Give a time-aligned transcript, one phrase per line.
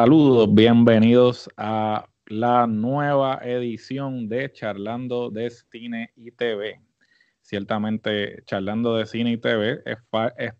[0.00, 6.80] Saludos, bienvenidos a la nueva edición de Charlando de Cine y TV.
[7.42, 9.96] Ciertamente, Charlando de Cine y TV es,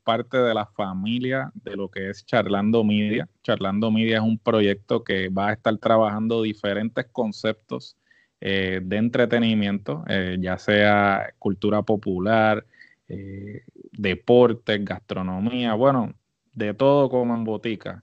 [0.02, 3.29] parte de la familia de lo que es Charlando Media.
[3.45, 7.96] Charlando Media es un proyecto que va a estar trabajando diferentes conceptos
[8.41, 12.66] eh, de entretenimiento, eh, ya sea cultura popular,
[13.07, 13.62] eh,
[13.93, 16.12] deportes, gastronomía, bueno,
[16.55, 18.02] de todo como en botica.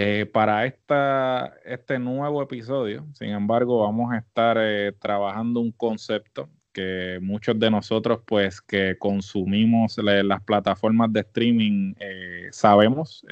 [0.00, 6.48] Eh, para esta, este nuevo episodio, sin embargo, vamos a estar eh, trabajando un concepto
[6.72, 13.26] que muchos de nosotros, pues, que consumimos las plataformas de streaming, eh, sabemos.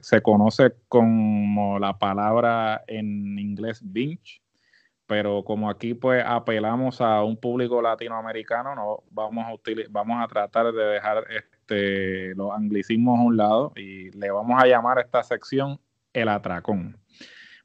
[0.00, 4.40] se conoce como la palabra en inglés binge,
[5.06, 9.52] pero como aquí, pues, apelamos a un público latinoamericano, no vamos a
[9.90, 14.66] vamos a tratar de dejar este, los anglicismos a un lado y le vamos a
[14.66, 15.78] llamar a esta sección
[16.12, 16.98] el atracón.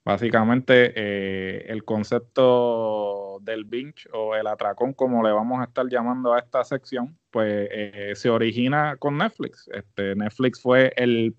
[0.06, 6.34] Básicamente, eh, el concepto del binge o el atracón, como le vamos a estar llamando
[6.34, 9.70] a esta sección, pues eh, se origina con Netflix.
[9.74, 11.36] Este, Netflix fue el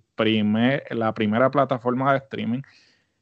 [0.91, 2.62] la primera plataforma de streaming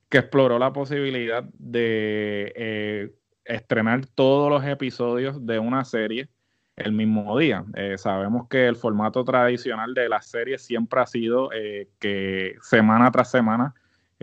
[0.09, 6.29] que exploró la posibilidad de eh, estrenar todos los episodios de una serie
[6.85, 7.65] el mismo día.
[7.97, 11.51] sabemos que el formato tradicional de las series siempre ha sido
[11.99, 13.75] que semana tras semana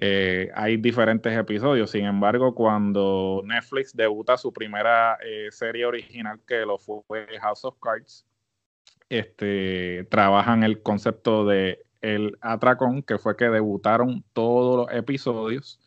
[0.02, 1.92] eh, hay diferentes episodios.
[1.92, 7.04] Sin embargo, cuando Netflix debuta su primera eh, serie original, que lo fue
[7.42, 8.26] House of Cards,
[9.10, 15.82] este, trabajan el concepto de el atracón, que fue que debutaron todos los episodios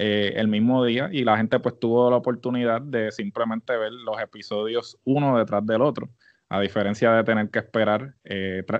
[0.00, 4.20] eh, el mismo día y la gente pues tuvo la oportunidad de simplemente ver los
[4.20, 6.08] episodios uno detrás del otro,
[6.48, 8.14] a diferencia de tener que esperar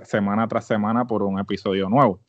[0.04, 2.20] semana tras semana por un episodio nuevo.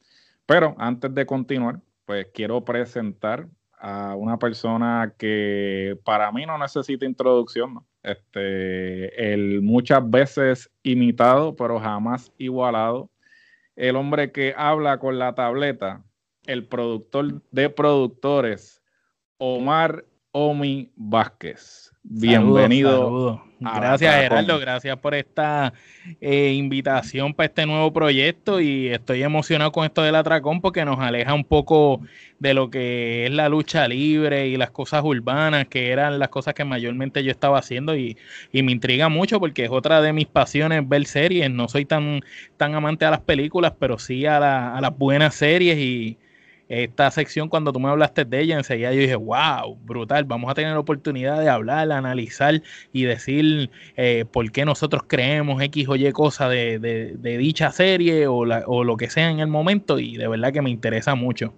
[0.46, 3.48] Pero antes de continuar, pues quiero presentar
[3.80, 11.80] a una persona que para mí no necesita introducción, este, el muchas veces imitado, pero
[11.80, 13.10] jamás igualado,
[13.76, 16.04] el hombre que habla con la tableta,
[16.46, 18.79] el productor de productores,
[19.40, 21.92] Omar Omi Vázquez.
[22.04, 23.42] Bienvenido.
[23.60, 24.60] Gracias, Gerardo.
[24.60, 25.74] Gracias por esta
[26.20, 28.60] eh, invitación para este nuevo proyecto.
[28.60, 32.02] Y estoy emocionado con esto del atracón porque nos aleja un poco
[32.40, 36.54] de lo que es la lucha libre y las cosas urbanas, que eran las cosas
[36.54, 37.96] que mayormente yo estaba haciendo.
[37.96, 38.18] Y,
[38.52, 41.50] me intriga mucho porque es otra de mis pasiones ver series.
[41.50, 42.22] No soy tan,
[42.58, 45.78] tan amante a las películas, pero sí a, a las buenas series.
[45.78, 46.18] Y
[46.70, 50.54] esta sección, cuando tú me hablaste de ella, enseguida yo dije, wow, brutal, vamos a
[50.54, 52.62] tener la oportunidad de hablar, analizar
[52.94, 58.28] y decir eh, por qué nosotros creemos X o Y cosa de, de, dicha serie
[58.28, 61.54] o, o lo que sea en el momento y de verdad que me interesa mucho.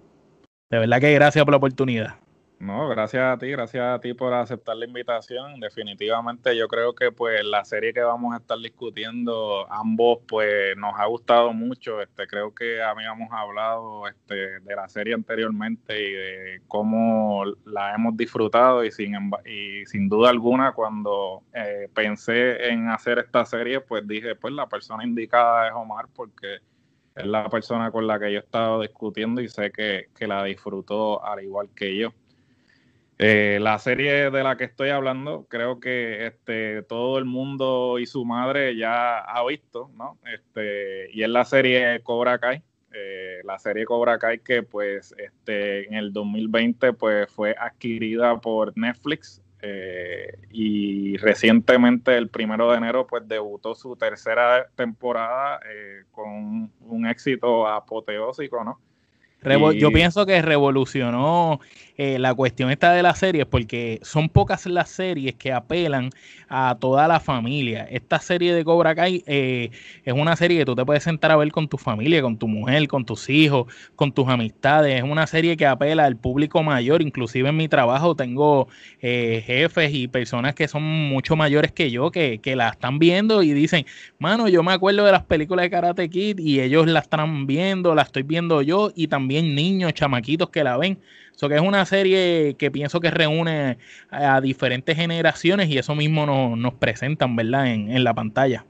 [0.70, 2.21] De verdad que gracias por la oportunidad.
[2.62, 5.58] No, gracias a ti, gracias a ti por aceptar la invitación.
[5.58, 10.94] Definitivamente yo creo que pues la serie que vamos a estar discutiendo ambos pues nos
[10.96, 12.00] ha gustado mucho.
[12.00, 18.16] Este creo que habíamos hablado este de la serie anteriormente y de cómo la hemos
[18.16, 24.06] disfrutado y sin y sin duda alguna cuando eh, pensé en hacer esta serie pues
[24.06, 26.58] dije pues la persona indicada es Omar porque
[27.16, 30.44] es la persona con la que yo he estado discutiendo y sé que, que la
[30.44, 32.12] disfrutó al igual que yo.
[33.18, 38.06] Eh, la serie de la que estoy hablando, creo que este, todo el mundo y
[38.06, 40.18] su madre ya ha visto, ¿no?
[40.32, 42.62] Este, y es la serie Cobra Kai.
[42.92, 48.76] Eh, la serie Cobra Kai que pues este, en el 2020 pues fue adquirida por
[48.76, 55.60] Netflix eh, y recientemente el primero de enero pues debutó su tercera temporada
[56.10, 58.78] con un éxito apoteósico, ¿no?
[59.78, 61.60] Yo pienso que revolucionó
[61.98, 66.10] eh, la cuestión esta de las series porque son pocas las series que apelan
[66.48, 67.86] a toda la familia.
[67.90, 69.70] Esta serie de Cobra Kai eh,
[70.04, 72.48] es una serie que tú te puedes sentar a ver con tu familia, con tu
[72.48, 73.66] mujer, con tus hijos,
[73.96, 74.96] con tus amistades.
[74.96, 77.02] Es una serie que apela al público mayor.
[77.02, 78.68] Inclusive en mi trabajo tengo
[79.00, 83.42] eh, jefes y personas que son mucho mayores que yo que, que la están viendo
[83.42, 83.86] y dicen,
[84.18, 87.94] mano, yo me acuerdo de las películas de Karate Kid y ellos la están viendo,
[87.94, 90.98] la estoy viendo yo y también niños, chamaquitos que la ven.
[91.34, 93.78] So que es una serie que pienso que reúne
[94.10, 96.26] a, diferentes generaciones y eso mismo
[96.56, 97.68] nos presentan, ¿verdad?
[97.68, 98.66] En, en la pantalla.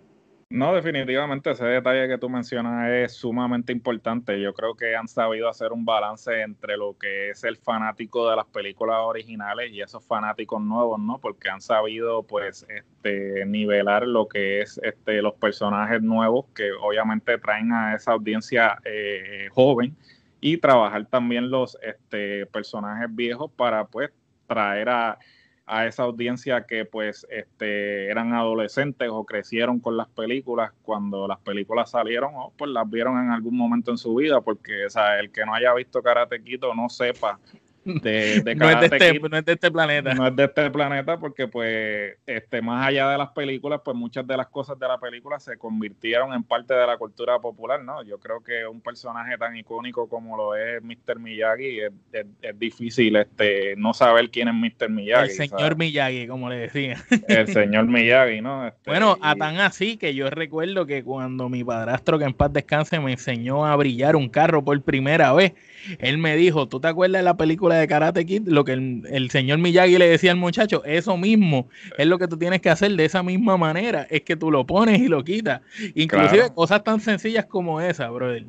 [0.53, 4.39] No, definitivamente ese detalle que tú mencionas es sumamente importante.
[4.39, 8.37] Yo creo que han sabido hacer un balance entre lo que es el fanático de
[8.37, 11.19] las películas originales y esos fanáticos nuevos, ¿no?
[11.21, 17.39] Porque han sabido, pues, este, nivelar lo que es este, los personajes nuevos que obviamente
[17.39, 19.97] traen a esa audiencia eh, joven
[20.43, 24.11] y trabajar también los este, personajes viejos para pues
[24.49, 25.19] traer a,
[25.67, 30.73] a esa audiencia que pues este, eran adolescentes o crecieron con las películas.
[30.83, 34.87] Cuando las películas salieron o pues las vieron en algún momento en su vida porque
[34.87, 37.39] o sea, el que no haya visto Karate Kid no sepa
[38.03, 40.15] de, no, es de este, no, es de este, planeta.
[40.15, 44.27] No es de este planeta porque pues este más allá de las películas, pues muchas
[44.27, 48.05] de las cosas de la película se convirtieron en parte de la cultura popular, ¿no?
[48.05, 51.19] Yo creo que un personaje tan icónico como lo es Mr.
[51.19, 54.89] Miyagi es, es, difícil este no saber quién es Mr.
[54.89, 55.31] Miyagi.
[55.31, 57.03] El señor Miyagi, como le decía.
[57.27, 58.69] El señor Miyagi, ¿no?
[58.69, 62.53] Este, bueno, a tan así que yo recuerdo que cuando mi padrastro, que en paz
[62.53, 65.53] descanse, me enseñó a brillar un carro por primera vez,
[65.99, 68.47] él me dijo, ¿tú te acuerdas de la película de Karate Kid?
[68.47, 71.69] Lo que el, señor Miyagi le decía al muchacho, eso mismo
[71.99, 74.67] es lo que tú tienes que hacer de esa misma manera, es que tú lo
[74.67, 75.61] pones y lo quitas.
[75.95, 78.45] Inclusive cosas tan sencillas como esa, brother.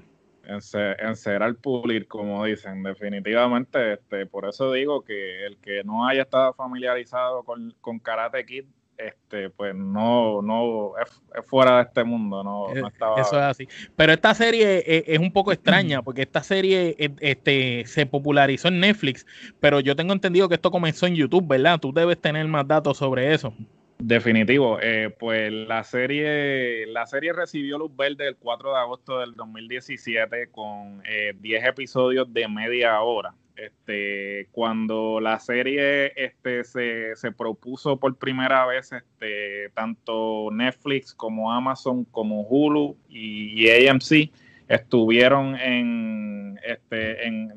[0.46, 6.54] Encerar, pulir, como dicen, definitivamente, este, por eso digo que el que no haya estado
[6.54, 8.66] familiarizado con, con Karate Kid
[8.98, 13.20] este, pues no, no es, fuera de este mundo, no, eh, estaba...
[13.20, 13.68] Eso es así.
[13.96, 18.80] Pero esta serie es, un poco extraña, porque esta serie e, este, se popularizó en
[18.80, 19.26] Netflix,
[19.60, 21.80] pero yo tengo entendido que esto comenzó en YouTube, ¿verdad?
[21.80, 23.54] Tú debes tener más datos sobre eso.
[24.00, 29.34] Definitivo, eh, pues la serie, la serie recibió luz verde el 4 de agosto del
[29.34, 33.34] 2017 con 10 eh, episodios de media hora.
[33.56, 42.04] Este, cuando la serie este, se, propuso por primera vez, este, tanto Netflix como Amazon,
[42.06, 44.32] como Hulu y, AMC
[44.68, 47.54] estuvieron en, este, en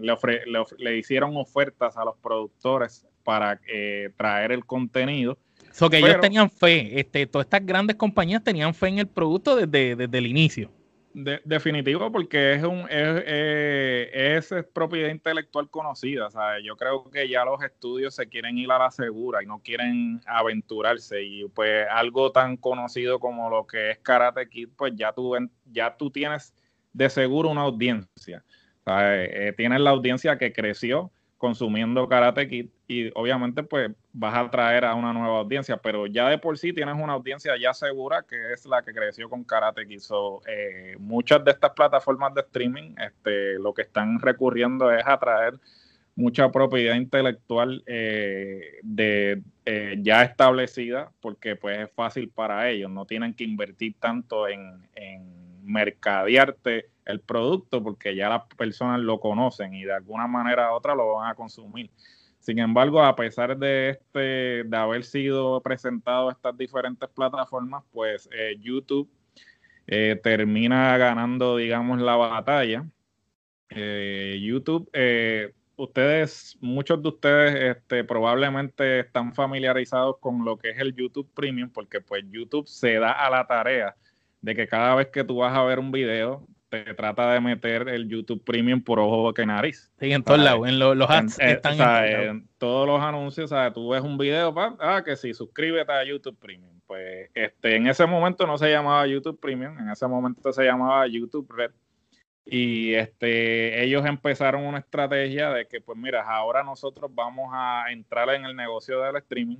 [0.78, 5.38] le, hicieron ofertas a los productores para eh, traer el contenido.
[5.72, 9.56] So que ellos tenían fe, este, todas estas grandes compañías tenían fe en el producto
[9.56, 10.70] desde, desde el inicio
[11.16, 16.28] definitivo, porque es un es, es, propiedad intelectual conocida.
[16.62, 20.20] Yo creo que ya los estudios se quieren ir a la segura y no quieren
[20.26, 21.22] aventurarse.
[21.22, 25.34] Y pues algo tan conocido como lo que es Karate Kid, pues ya tú,
[25.72, 26.52] ya tú tienes
[26.92, 28.44] de seguro una audiencia.
[28.86, 34.86] Eh, tienes la audiencia que creció consumiendo Karate Kid y obviamente pues vas a atraer
[34.86, 38.54] a una nueva audiencia, pero ya de por sí tienes una audiencia ya segura que
[38.54, 40.00] es la que creció con Karate Kid.
[40.46, 45.54] Eh, muchas de estas plataformas de streaming este, lo que están recurriendo es atraer
[46.14, 53.04] mucha propiedad intelectual eh, de eh, ya establecida porque pues es fácil para ellos, no
[53.04, 59.74] tienen que invertir tanto en, en mercadearte el producto porque ya las personas lo conocen
[59.74, 61.90] y de alguna manera u otra lo van a consumir.
[62.46, 68.56] Sin embargo, a pesar de este, de haber sido presentado estas diferentes plataformas, pues eh,
[68.60, 69.10] YouTube
[69.88, 72.86] eh, termina ganando, digamos, la batalla.
[73.68, 74.88] Eh, YouTube,
[75.74, 81.70] ustedes, muchos de ustedes, este, probablemente están familiarizados con lo que es el YouTube Premium,
[81.70, 83.96] porque pues YouTube se da a la tarea
[84.40, 87.88] de que cada vez que tú vas a ver un video, te trata de meter
[87.88, 89.92] el YouTube Premium por ojo que nariz.
[89.98, 93.90] Sí, en todos lados, en los ads en, están en, todos los anuncios, sea, Tú
[93.90, 96.80] ves un video, ah, que sí, suscríbete a YouTube Premium.
[96.86, 101.06] Pues este, en ese momento no se llamaba YouTube Premium, en ese momento se llamaba
[101.06, 101.72] YouTube Red.
[102.44, 108.30] Y este, ellos empezaron una estrategia de que, pues mira, ahora nosotros vamos a entrar
[108.30, 109.58] en el negocio del streaming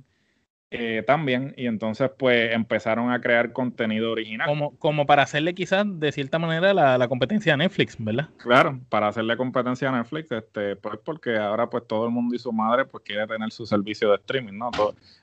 [0.69, 4.47] eh, también, y entonces pues empezaron a crear contenido original.
[4.47, 8.27] Como, como para hacerle quizás de cierta manera la, competencia a Netflix, ¿verdad?
[8.35, 12.39] Claro, para hacerle competencia a Netflix, este, pues porque ahora pues todo el mundo y
[12.39, 14.69] su madre pues quiere tener su servicio de streaming, ¿no?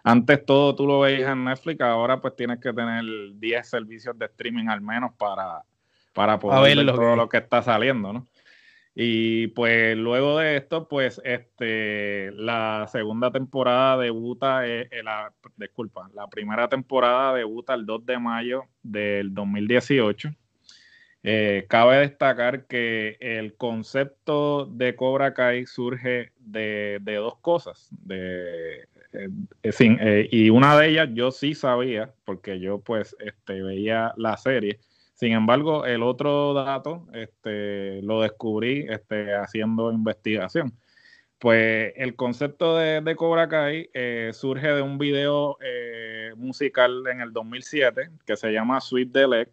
[0.03, 4.25] antes todo tú lo veías en Netflix, ahora pues tienes que tener 10 servicios de
[4.25, 5.63] streaming al menos para,
[6.15, 8.27] para poder ver todo lo que está saliendo, ¿no?
[8.97, 16.09] Y pues luego de esto, pues este, la segunda temporada debuta, eh, eh, la, disculpa,
[16.15, 20.31] la primera temporada debuta el 2 de mayo del 2018.
[21.25, 27.89] Eh, cabe destacar que el concepto de Cobra Kai surge de, dos cosas.
[27.91, 28.87] De,
[30.31, 34.79] y una de ellas yo sí sabía, porque yo pues este, veía la serie
[35.15, 40.77] sin embargo, el otro dato este, lo descubrí este, haciendo investigación.
[41.39, 47.33] Pues el concepto de, Cobra Kai eh, surge de un video eh, musical en el
[47.33, 49.53] 2007 que se llama Sweet Delect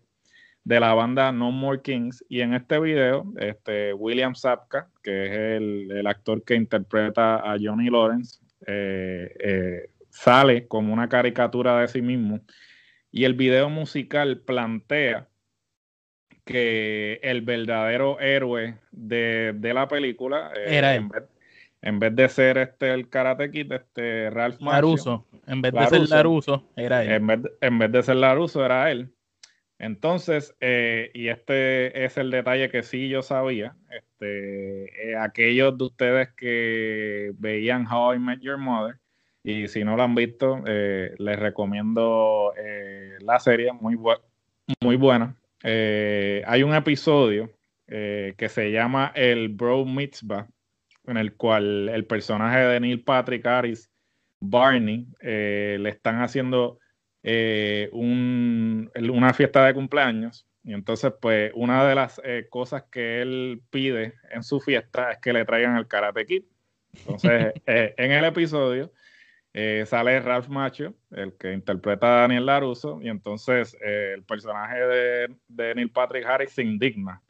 [0.63, 2.25] de la banda No More Kings.
[2.27, 7.89] Y en este video, este, William Zapka, que es el, actor que interpreta a Johnny
[7.89, 12.39] Lawrence, eh, sale como una caricatura de sí mismo.
[13.11, 15.27] Y el video musical plantea
[16.45, 21.09] que el verdadero héroe de, la película eh, era él.
[21.83, 25.25] En vez, de ser este el Karate Kid, este Ralph Laruso.
[25.47, 27.11] En vez de ser Laruso, era él.
[27.11, 29.11] En vez, en vez de ser Laruso, era él.
[29.81, 35.85] Entonces, eh, y este es el detalle que sí yo sabía, este, eh, aquellos de
[35.85, 38.99] ustedes que veían How I Met Your Mother,
[39.43, 42.53] y si no lo han visto, eh, les recomiendo
[43.21, 43.97] la serie, muy,
[44.81, 45.35] muy buena.
[45.63, 47.51] Hay un episodio
[47.87, 50.47] que se llama El Bro Mitzvah,
[51.07, 53.91] en el cual el personaje de Neil Patrick Harris,
[54.39, 56.79] Barney, le están haciendo
[57.23, 60.47] eh, una fiesta de cumpleaños.
[60.63, 65.19] Y entonces, pues, una de las eh, cosas que él pide en su fiesta es
[65.19, 66.43] que le traigan el Karate Kid.
[66.93, 68.91] Entonces, eh, en el episodio
[69.85, 75.75] sale Ralph Macho, el que interpreta a Daniel Laruso, y entonces el personaje de, de,
[75.75, 77.21] Neil Patrick Harris se indigna.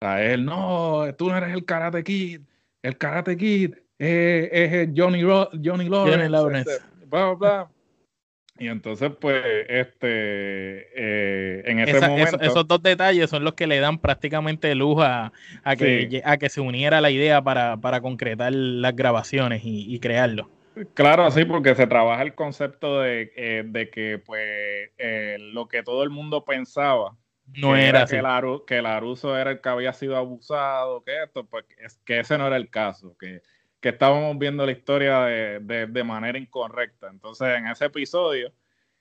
[0.00, 2.40] O sea, él, no, tú no eres el Karate Kid,
[2.82, 6.70] el Karate Kid es Johnny, Johnny Lawrence.
[6.70, 7.70] Este, bla, bla.
[8.58, 12.40] Y entonces, pues, este, eh, en ese momento...
[12.40, 15.32] esos dos detalles son los que le dan prácticamente luz a,
[15.76, 20.50] que, a que se uniera la idea para, concretar las grabaciones y, crearlo.
[20.94, 26.02] Claro, sí, porque se trabaja el concepto de, eh, que, pues, eh, lo que todo
[26.02, 27.16] el mundo pensaba,
[27.54, 31.66] no era, que, Laru, que Laruso era el que había sido abusado, que esto, pues,
[31.78, 33.42] es, que ese no era el caso, que
[33.82, 37.08] que estábamos viendo la historia de, manera incorrecta.
[37.10, 38.52] Entonces, en ese episodio,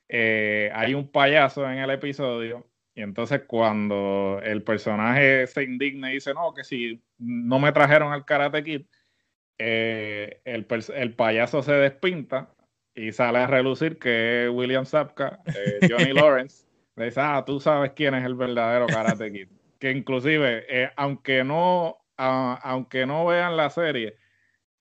[0.10, 6.16] eh, hay un payaso en el episodio, y entonces cuando el personaje se indigna y
[6.16, 8.82] dice, no, que si no me trajeron al Karate Kid,
[9.64, 12.50] eh, el, payaso se despinta
[12.96, 16.66] y sale a relucir que es William Zapka, eh, Johnny Lawrence,
[16.96, 19.48] le dice, ah, tú sabes quién es el verdadero Karate Kid.
[19.80, 21.98] Que inclusive, aunque no...
[22.18, 24.16] aunque no vean la serie,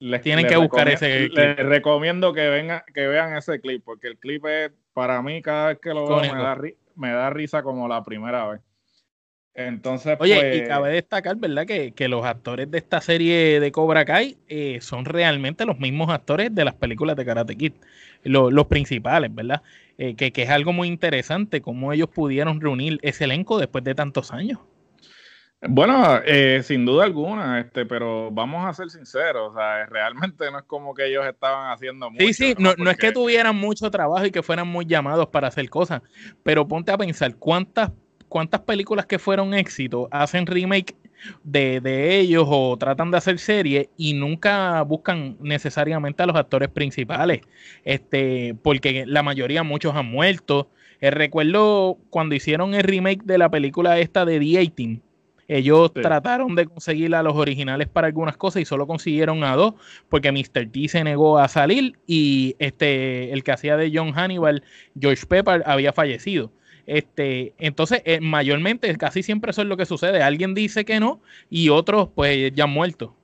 [0.00, 1.36] les, Tienen que buscar ese clip.
[1.36, 5.68] Les recomiendo que, venga, que vean ese clip, porque el clip es, para mí, cada
[5.68, 6.58] vez que lo veo, me da,
[6.96, 8.60] me da, risa como la primera vez.
[9.54, 11.66] Entonces, Oye, y pues, cabe destacar, ¿verdad?
[11.66, 16.54] Que, los actores de esta serie de Cobra Kai eh, son realmente los mismos actores
[16.54, 17.72] de las películas de Karate Kid,
[18.22, 19.62] los, principales, ¿verdad?
[19.98, 23.94] Eh, que, que es algo muy interesante, cómo ellos pudieron reunir ese elenco después de
[23.94, 24.60] tantos años.
[25.62, 30.58] Bueno, eh, sin duda alguna, este, pero vamos a ser sinceros, o sea, realmente no
[30.58, 32.24] es como que ellos estaban haciendo mucho.
[32.24, 35.48] Sí, sí, no, no, es que tuvieran mucho trabajo y que fueran muy llamados para
[35.48, 36.00] hacer cosas,
[36.42, 37.90] pero ponte a pensar cuántas,
[38.30, 40.96] cuántas películas que fueron éxito hacen remake
[41.44, 46.70] de, de ellos o tratan de hacer series y nunca buscan necesariamente a los actores
[46.70, 47.42] principales,
[47.84, 50.70] este, porque la mayoría, muchos han muerto.
[51.02, 55.02] Eh, recuerdo cuando hicieron el remake de la película esta de The 18
[55.52, 59.74] ellos trataron de conseguir a los originales para algunas cosas y solo consiguieron a dos,
[60.08, 60.70] porque Mr.
[60.70, 64.62] T se negó a salir y este, el que hacía de John Hannibal,
[64.98, 66.52] George Pepper, había fallecido.
[66.86, 70.22] Este, entonces, eh, mayormente, casi siempre eso es lo que sucede.
[70.22, 73.16] Alguien dice que no y otros, pues, ya han muerto.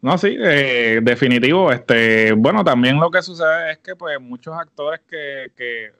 [0.00, 1.72] No, sí, eh, definitivo.
[1.72, 5.92] Este, bueno, también lo que sucede es que, pues, muchos actores que, que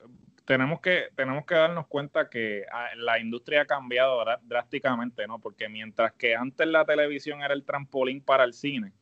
[0.45, 5.39] tenemos que, tenemos que darnos cuenta que ah, la industria ha cambiado drásticamente, ¿no?
[5.39, 8.93] Porque mientras que antes la televisión era el trampolín para el cine,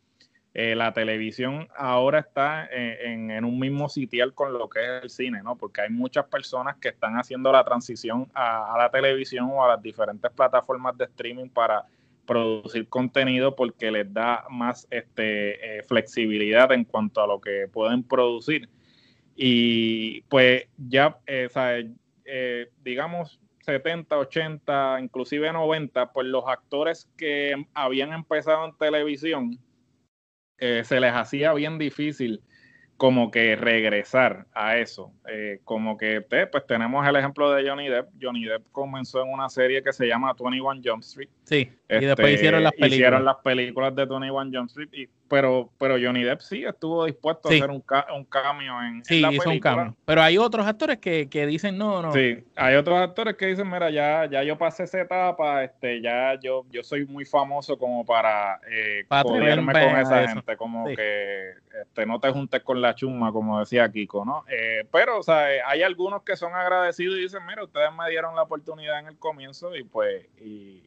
[0.55, 5.43] eh, la televisión ahora está en, un mismo sitial con lo que es el cine,
[5.43, 5.57] ¿no?
[5.57, 9.83] Porque hay muchas personas que están haciendo la transición a, la televisión o a las
[9.83, 11.87] diferentes plataformas de streaming para
[12.27, 18.03] producir contenido porque les da más este, eh, flexibilidad en cuanto a lo que pueden
[18.03, 18.69] producir.
[19.37, 21.49] Y pues ya, eh,
[22.25, 29.59] eh, digamos, 70, 80, inclusive 90, pues los actores que habían empezado en televisión,
[30.63, 32.41] eh, se les hacía bien difícil
[32.97, 35.13] como que regresar a eso.
[35.29, 38.11] Eh, como que pues tenemos el ejemplo de Johnny Depp.
[38.21, 41.29] Johnny Depp comenzó en una serie que se llama 21 Jump Street.
[41.43, 41.69] Sí,
[42.01, 42.93] y después este, hicieron las películas.
[42.93, 47.49] Hicieron las películas de 21 Jump Street, y, pero, pero Johnny Depp sí estuvo dispuesto
[47.49, 47.83] a hacer un,
[48.15, 49.97] un cambio en, sí, hizo un cambio.
[50.05, 52.13] Pero hay otros actores que, que, dicen no, no.
[52.13, 56.39] Sí, hay otros actores que dicen, mira, ya, ya yo pasé esa etapa, este, ya
[56.41, 62.21] yo, yo soy muy famoso como para, eh, con esa gente, como que este, no
[62.21, 64.45] te juntes con la chuma, como decía Kiko, ¿no?
[64.49, 68.37] Eh, pero, o sea, hay algunos que son agradecidos y dicen, mira, ustedes me dieron
[68.37, 70.83] la oportunidad en el comienzo y pues, y,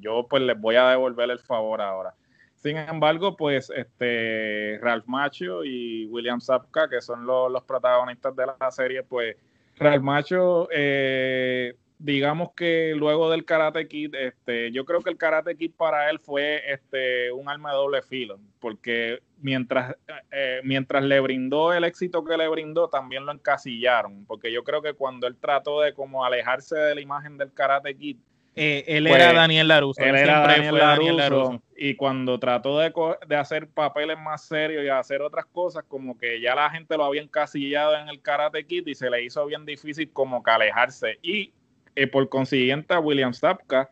[0.00, 2.14] yo pues les voy a devolver el favor ahora.
[2.54, 8.70] Sin embargo, pues este Ralph Macho y William Zapka, que son los, protagonistas de la
[8.70, 9.36] serie, pues
[9.76, 15.56] Ralph Macho eh, digamos que luego del Karate Kid, este, yo creo que el Karate
[15.56, 19.96] Kid para él fue este, un arma de doble filo, porque mientras,
[20.30, 24.82] eh, mientras le brindó el éxito que le brindó, también lo encasillaron, porque yo creo
[24.82, 28.18] que cuando él trató de como alejarse de la imagen del Karate Kid,
[28.56, 30.02] eh, él era pues, Daniel Laruso.
[30.02, 30.76] Él era Daniel
[31.16, 32.92] Laruso, Y cuando trató de,
[33.26, 37.04] de, hacer papeles más serios y hacer otras cosas, como que ya la gente lo
[37.04, 41.18] había encasillado en el Karate Kid y se le hizo bien difícil como que alejarse.
[41.22, 41.52] Y
[41.96, 43.90] eh, por consiguiente a William Sapka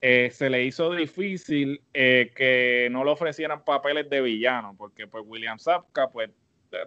[0.00, 5.58] eh, se le hizo difícil que no le ofrecieran papeles de villano, porque pues William
[5.58, 6.30] Sapka pues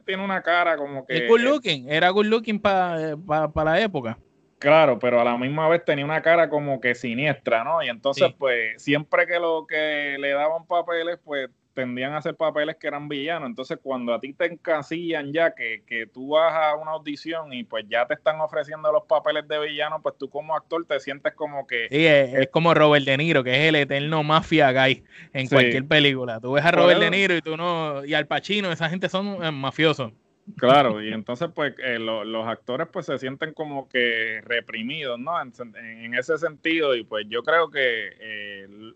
[0.05, 1.17] tiene una cara como que...
[1.17, 4.17] Es good looking, era good looking para la época.
[4.61, 7.81] Claro, pero a la misma vez tenía una cara como que siniestra, ¿no?
[7.81, 12.75] Y entonces, pues, siempre que lo que le daban papeles, pues tendían a hacer papeles
[12.75, 13.49] que eran villanos.
[13.49, 17.63] Entonces, cuando a ti te encasillan ya que, que tú vas a una audición y
[17.63, 21.33] pues ya te están ofreciendo los papeles de villano, pues tú como actor te sientes
[21.33, 21.87] como que...
[21.89, 25.03] Sí, es, como Robert De Niro, que es el eterno mafia guy
[25.33, 26.39] en cualquier película.
[26.39, 28.05] Tú ves a Robert De Niro y tú no...
[28.05, 30.11] Y al Pacino, esa gente son eh, mafiosos.
[30.57, 35.33] Claro, y entonces pues eh, los actores pues se sienten como que reprimidos, ¿no?
[35.41, 38.93] En, ese sentido, y pues yo creo que eh,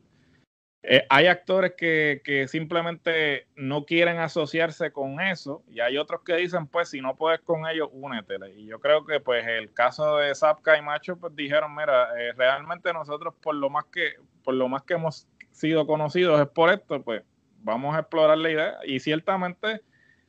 [0.84, 6.68] eh, hay actores que, simplemente no quieren asociarse con eso, y hay otros que dicen
[6.68, 8.54] pues si no puedes con ellos, únetele.
[8.56, 12.94] Y yo creo que pues el caso de Zapka y Macho pues dijeron, mira, realmente
[12.94, 17.02] nosotros por lo más que, por lo más que hemos sido conocidos es por esto,
[17.02, 17.24] pues
[17.60, 19.82] vamos a explorar la idea, y ciertamente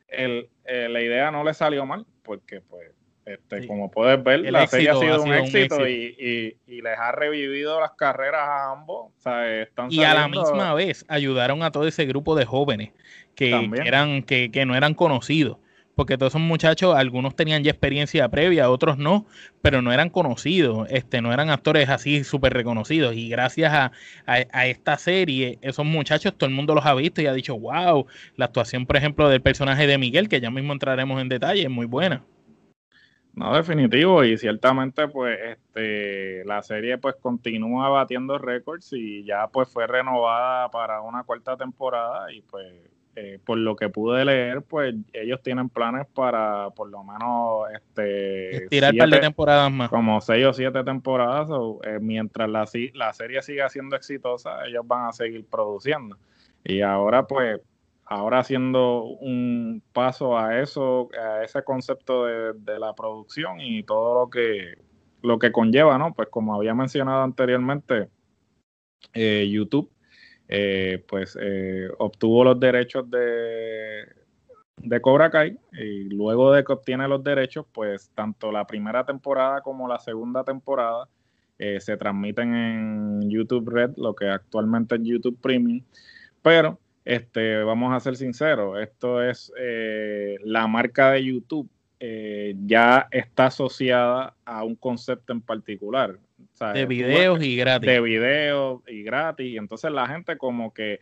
[0.07, 2.91] el, eh, la idea no le salió mal, porque pues
[3.25, 7.91] este, como puedes ver, la serie ha sido, un, éxito, Y, les ha revivido las
[7.91, 9.11] carreras a ambos.
[9.89, 12.91] y a la misma vez ayudaron a todo ese grupo de jóvenes
[13.35, 15.57] que, eran, que, que, no eran conocidos
[15.97, 19.25] porque todos esos muchachos, algunos tenían ya experiencia previa, otros no,
[19.63, 23.15] pero no eran conocidos, este, no eran actores así súper reconocidos.
[23.15, 23.91] Y gracias a,
[24.67, 28.05] esta serie, esos muchachos, todo el mundo los ha visto y ha dicho, wow,
[28.35, 31.69] la actuación, por ejemplo, del personaje de Miguel, que ya mismo entraremos en detalle, es
[31.71, 32.23] muy buena.
[33.33, 39.67] No, definitivo, y ciertamente pues este la serie pues continúa batiendo récords y ya pues
[39.69, 44.93] fue renovada para una cuarta temporada y pues eh, por lo que pude leer, pues
[45.11, 49.89] ellos tienen planes para por lo menos este tirar par de temporadas más.
[49.89, 54.85] Como seis o siete temporadas, o, eh, mientras la, la serie siga siendo exitosa, ellos
[54.85, 56.15] van a seguir produciendo.
[56.63, 57.59] Y ahora, pues,
[58.05, 64.29] ahora haciendo un paso a eso, a ese concepto de, la producción y todo lo
[64.29, 64.75] que
[65.23, 66.13] lo que conlleva, ¿no?
[66.13, 68.09] Pues como había mencionado anteriormente,
[69.15, 69.89] eh, YouTube
[70.49, 74.05] eh, pues eh, obtuvo los derechos de,
[74.77, 79.61] de Cobra Kai y luego de que obtiene los derechos, pues tanto la primera temporada
[79.61, 81.09] como la segunda temporada
[81.59, 85.81] eh, se transmiten en YouTube Red, lo que actualmente es YouTube Premium,
[86.41, 89.51] pero este, vamos a ser sinceros, esto es
[90.43, 96.19] la marca de YouTube ya está asociada a un concepto en particular.
[96.73, 97.87] De videos y gratis.
[97.87, 99.47] De videos y gratis.
[99.47, 100.99] Y entonces la gente como que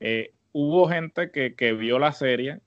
[0.00, 2.60] eh, hubo gente que, que, vio la serie.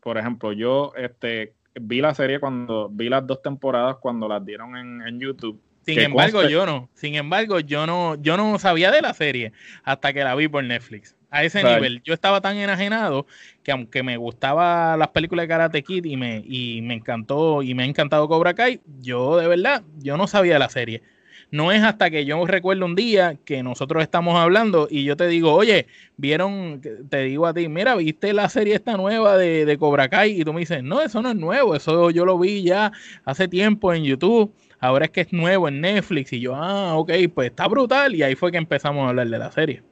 [0.00, 4.76] Por ejemplo, yo este, vi la serie cuando vi las dos temporadas cuando las dieron
[4.76, 5.60] en, YouTube.
[5.82, 6.88] Sin embargo, yo no.
[6.94, 10.62] Sin embargo, yo no, yo no sabía de la serie hasta que la vi por
[10.62, 11.16] Netflix.
[11.32, 13.24] A ese nivel, yo estaba tan enajenado
[13.62, 17.72] que aunque me gustaba las películas de Karate Kid y me, y me encantó y
[17.74, 21.02] me ha encantado Cobra Kai, yo de verdad, yo no sabía de la serie.
[21.50, 25.26] No es hasta que yo recuerdo un día que nosotros estamos hablando y yo te
[25.26, 25.86] digo, oye,
[26.16, 30.40] vieron, te digo a ti, mira, viste la serie esta nueva de, de Cobra Kai
[30.40, 32.92] y tú me dices, no, eso no es nuevo, eso yo lo vi ya
[33.24, 36.32] hace tiempo en YouTube, ahora es que es nuevo en Netflix.
[36.32, 38.14] Y yo, ah, ok, pues está brutal.
[38.14, 39.82] Y ahí fue que empezamos a hablar de la serie.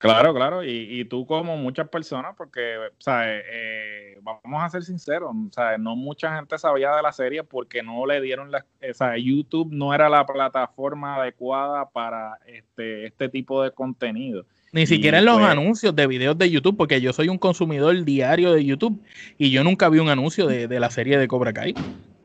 [0.00, 3.44] Claro, claro, y, y, tú como muchas personas, porque, ¿sabes?
[3.52, 5.78] Eh, vamos a ser sinceros, ¿sabes?
[5.78, 9.68] No mucha gente sabía de la serie porque no le dieron la, o sea, YouTube
[9.70, 14.46] no era la plataforma adecuada para este, este tipo de contenido.
[14.72, 18.02] Ni siquiera en los pues anuncios de videos de YouTube, porque yo soy un consumidor
[18.02, 18.98] diario de YouTube
[19.36, 21.74] y yo nunca vi un anuncio de, de la serie de Cobra Kai.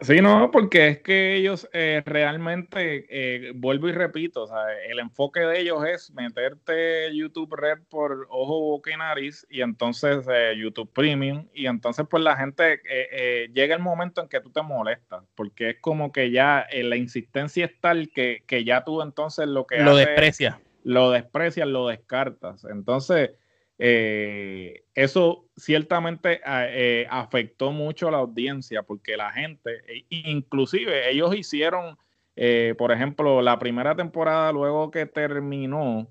[0.05, 4.47] Sí, no, porque es que ellos eh, realmente, eh, vuelvo y repito,
[4.87, 10.27] el enfoque de ellos es meterte YouTube Red por ojo, boca y nariz y entonces
[10.31, 12.81] eh, YouTube Premium y entonces pues la gente
[13.51, 17.65] llega el momento en que tú te molestas porque es como que ya la insistencia
[17.65, 19.79] es tal que, que, ya tú entonces lo que...
[19.79, 20.57] Lo desprecias.
[20.83, 22.63] Lo desprecias, lo descartas.
[22.65, 23.31] Entonces
[23.77, 31.09] eh, eso ciertamente ah, eh, afectó mucho a la audiencia porque la gente, e, inclusive
[31.11, 31.97] ellos hicieron
[32.35, 36.09] eh, por ejemplo, la primera temporada, luego que terminó,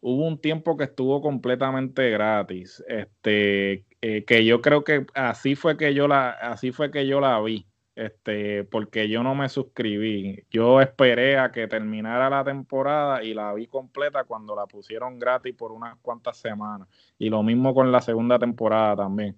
[0.00, 2.82] hubo un tiempo que estuvo completamente gratis.
[2.88, 7.20] Este, eh, que yo creo que así fue que yo la, así fue que yo
[7.20, 7.66] la vi.
[7.98, 10.44] Este, porque yo no me suscribí.
[10.52, 15.52] Yo esperé a que terminara la temporada y la vi completa cuando la pusieron gratis
[15.56, 16.86] por unas cuantas semanas.
[17.18, 19.36] Y lo mismo con la segunda temporada también.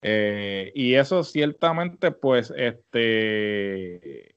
[0.00, 4.34] Eh, y eso ciertamente, pues, este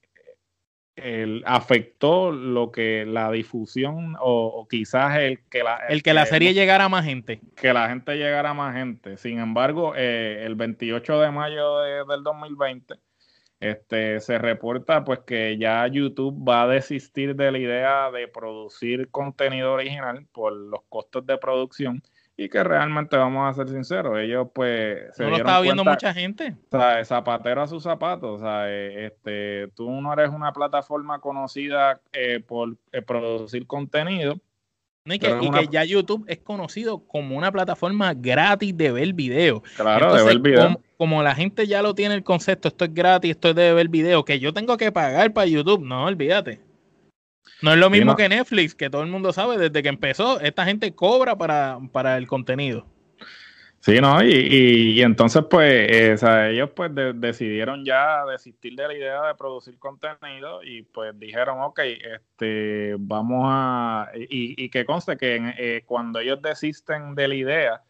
[1.46, 6.84] afectó lo que la difusión o, quizás el que la el, que la serie llegara
[6.84, 11.22] a más gente que la gente llegara a más gente sin embargo eh, el 28
[11.22, 13.00] de mayo del 2020
[13.62, 19.10] este se reporta pues que ya YouTube va a desistir de la idea de producir
[19.10, 22.02] contenido original por los costos de producción
[22.36, 26.12] y que realmente vamos a ser sinceros, ellos pues se no lo estaba viendo mucha
[26.12, 26.56] gente.
[26.72, 31.20] O sea, zapatero a sus zapatos, o sea, eh, este, tú no eres una plataforma
[31.20, 34.40] conocida eh, por eh, producir contenido.
[35.16, 39.64] Y, que, ya YouTube es conocido como una plataforma gratis de ver video.
[39.76, 40.64] Claro, de ver video.
[40.64, 43.74] Como, como, la gente ya lo tiene el concepto, esto es gratis, esto es de
[43.74, 46.60] ver video, que yo tengo que pagar para YouTube, no, olvídate.
[47.62, 50.66] No es lo mismo que Netflix, que todo el mundo sabe, desde que empezó, esta
[50.66, 52.88] gente cobra para, el contenido.
[53.82, 54.24] Sí, ¿no?
[54.24, 55.72] Y, entonces, pues,
[56.22, 61.62] eh, ellos pues decidieron ya desistir de la idea de producir contenido y pues dijeron,
[61.62, 64.12] ok, este, vamos a...
[64.14, 67.84] Y, y que conste que eh, cuando ellos desisten de la idea,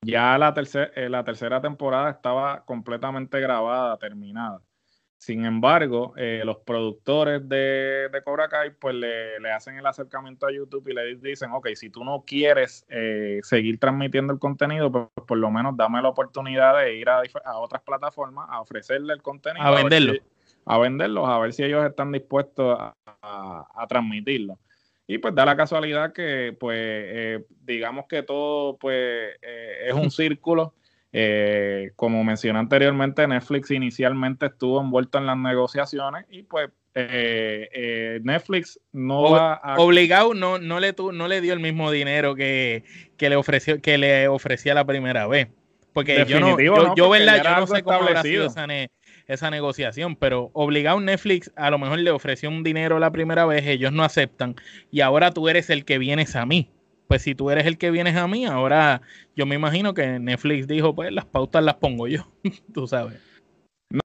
[0.00, 0.54] ya la,
[0.96, 4.62] eh, la tercera temporada estaba completamente grabada, terminada.
[5.24, 10.52] Sin embargo, eh, los productores de, de, Cobra Kai pues le, hacen el acercamiento a
[10.52, 15.06] YouTube y le dicen, ok, si tú no quieres eh, seguir transmitiendo el contenido, pues
[15.26, 17.22] por lo menos dame la oportunidad de ir a,
[17.56, 19.64] otras plataformas a ofrecerle el contenido.
[19.64, 20.12] A venderlo.
[20.66, 22.76] A, verlos, a ver si ellos están dispuestos
[23.22, 24.58] a, transmitirlo.
[25.06, 30.74] Y pues da la casualidad que, pues, eh, digamos que todo, pues, es un círculo.
[31.16, 38.20] Eh, como mencioné anteriormente, Netflix inicialmente estuvo envuelto en las negociaciones y pues eh, eh,
[38.24, 39.78] Netflix no va a...
[39.78, 42.82] Obligado no, no, le no le dio el mismo dinero que,
[43.16, 45.46] le ofreció que le ofrecía la primera vez.
[45.92, 48.66] Porque yo no, yo, verdad, yo no sé cómo habrá sido esa,
[49.28, 53.64] esa negociación, pero obligado Netflix a lo mejor le ofreció un dinero la primera vez,
[53.68, 54.56] ellos no aceptan
[54.90, 56.72] y ahora tú eres el que vienes a mí
[57.08, 59.02] pues si tú eres el que vienes a mí, ahora
[59.36, 62.26] yo me imagino que Netflix dijo, pues las pautas las pongo yo,
[62.72, 63.20] tú sabes.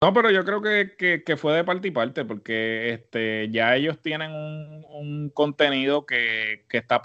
[0.02, 4.32] No, pero yo creo que, fue de parte y parte, porque este, ya ellos tienen
[4.32, 7.02] un, un contenido que, que, está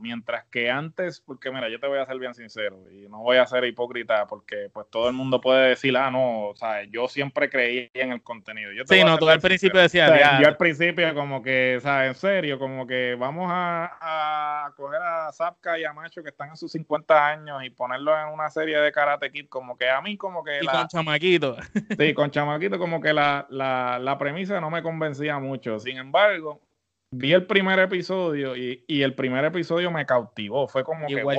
[0.00, 3.36] Mientras que antes, porque mira, yo te voy a ser bien sincero y no voy
[3.36, 7.08] a ser hipócrita porque pues todo el mundo puede decir, ah, no, o sea, yo
[7.08, 8.72] siempre creí en el contenido.
[8.72, 12.14] Yo sí, no, tú al principio decías, yo al principio como que, o sea, en
[12.14, 16.56] serio, como que vamos a, a coger a Zapka y a Macho que están en
[16.56, 20.16] sus 50 años y ponerlos en una serie de Karate Kid, como que a mí
[20.16, 20.60] como que...
[20.62, 21.56] Y con chamaquito.
[21.98, 25.78] Sí, con chamaquito como que la, la, la premisa no me convencía mucho.
[25.78, 26.60] Sin embargo,
[27.10, 30.68] vi el primer episodio y, el primer episodio me cautivó.
[30.68, 31.34] Fue como que, wow,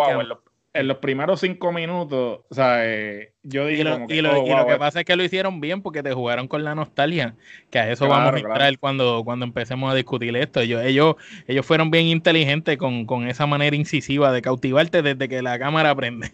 [0.73, 4.67] en, los, primeros cinco minutos, o sea, eh, yo dije y lo, que, lo, oh,
[4.67, 7.35] que pasa es que lo hicieron bien porque te jugaron con la nostalgia,
[7.71, 10.59] que a eso vamos a entrar cuando, cuando empecemos a discutir esto.
[10.61, 11.15] Ellos, ellos,
[11.47, 15.95] ellos fueron bien inteligentes con, con esa manera incisiva de cautivarte desde que la cámara
[15.95, 16.31] prende.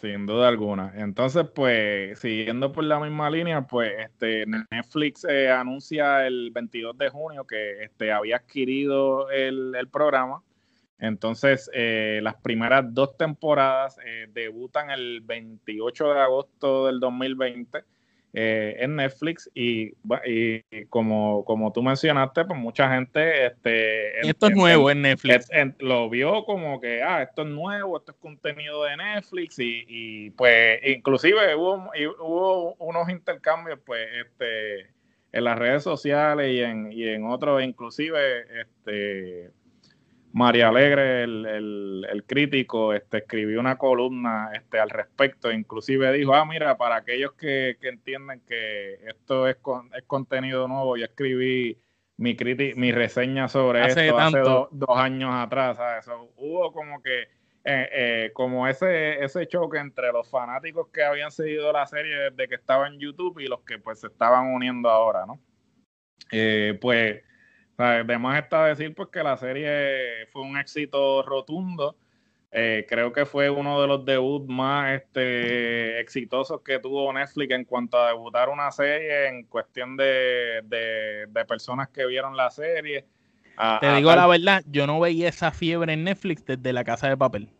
[0.00, 0.92] Sin duda alguna.
[0.94, 7.08] Entonces, pues, siguiendo por la misma línea, pues, este, Netflix eh, anuncia el 22 de
[7.08, 10.42] junio que este, había adquirido el, programa.
[10.98, 17.82] Entonces, eh, las primeras dos temporadas eh, debutan el 28 de agosto del 2020
[18.32, 19.92] eh, en Netflix y,
[20.88, 23.46] como, como tú mencionaste, pues mucha gente...
[23.46, 25.48] Este, esto es nuevo en Netflix.
[25.78, 30.80] lo vio como que, ah, esto es nuevo, esto es contenido de Netflix y, pues
[30.84, 34.90] inclusive hubo, hubo unos intercambios pues este
[35.32, 39.50] en las redes sociales y en, y en otros, inclusive este
[40.36, 46.76] María Alegre, el, crítico, este, escribió una columna este, al respecto, inclusive dijo, ah, mira,
[46.76, 49.56] para aquellos que, que entienden que esto es,
[49.96, 51.80] es contenido nuevo, yo escribí
[52.18, 52.36] mi,
[52.74, 56.06] mi reseña sobre esto hace dos años atrás, ¿sabes?
[56.36, 57.22] hubo como que,
[57.64, 62.46] eh, eh, como ese, ese choque entre los fanáticos que habían seguido la serie desde
[62.46, 65.40] que estaba en YouTube y los que pues se estaban uniendo ahora, ¿no?
[66.30, 67.22] Eh, pues
[67.78, 71.96] Además está decir pues, que la serie fue un éxito rotundo.
[72.52, 77.64] Eh, creo que fue uno de los debuts más este, exitosos que tuvo Netflix en
[77.64, 80.62] cuanto a debutar una serie en cuestión de,
[81.46, 83.04] personas que vieron la serie.
[83.80, 87.16] Te digo la verdad, yo no veía esa fiebre en Netflix desde la casa de
[87.16, 87.50] papel.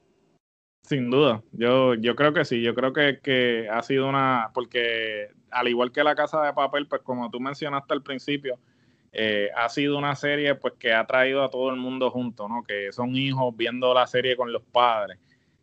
[0.83, 5.31] Sin duda, yo, yo creo que sí, yo creo que, que ha sido una, porque
[5.51, 8.59] al igual que la casa de papel, pues como tú mencionaste al principio,
[9.13, 12.63] eh, ha sido una serie pues que ha traído a todo el mundo junto, ¿no?
[12.63, 15.19] Que son hijos viendo la serie con los padres.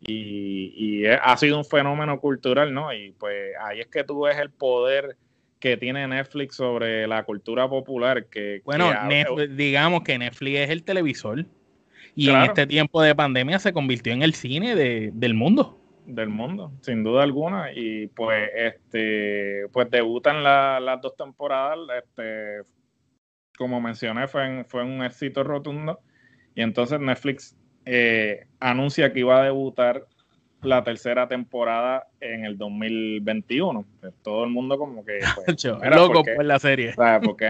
[0.06, 2.92] Y, ha sido un fenómeno cultural, ¿no?
[2.92, 5.16] Y pues ahí es que tú ves el poder
[5.58, 8.26] que tiene Netflix sobre la cultura popular.
[8.26, 8.90] Que, bueno,
[9.50, 11.46] digamos que Netflix es el televisor.
[12.14, 15.80] Y en este tiempo de pandemia se convirtió en el cine del mundo.
[16.06, 17.72] Del mundo, sin duda alguna.
[17.74, 21.78] Y pues, este, pues debutan las dos temporadas.
[21.98, 22.60] Este,
[23.58, 26.00] como mencioné, fue, fue un éxito rotundo.
[26.54, 30.06] Y entonces Netflix eh, anuncia que iba a debutar
[30.62, 33.84] la tercera temporada en el 2021.
[34.00, 35.20] Pues, todo el mundo como que...
[35.34, 35.64] Pues,
[35.94, 36.94] loco por la serie.
[37.22, 37.48] Porque,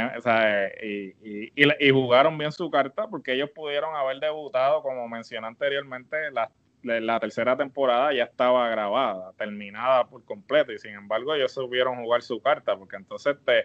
[0.83, 6.31] y, y, y, jugaron bien su carta porque ellos pudieron haber debutado, como mencioné anteriormente,
[6.33, 6.51] la,
[6.83, 10.73] la tercera temporada ya estaba grabada, terminada por completo.
[10.73, 13.65] Y sin embargo ellos supieron jugar su carta porque entonces te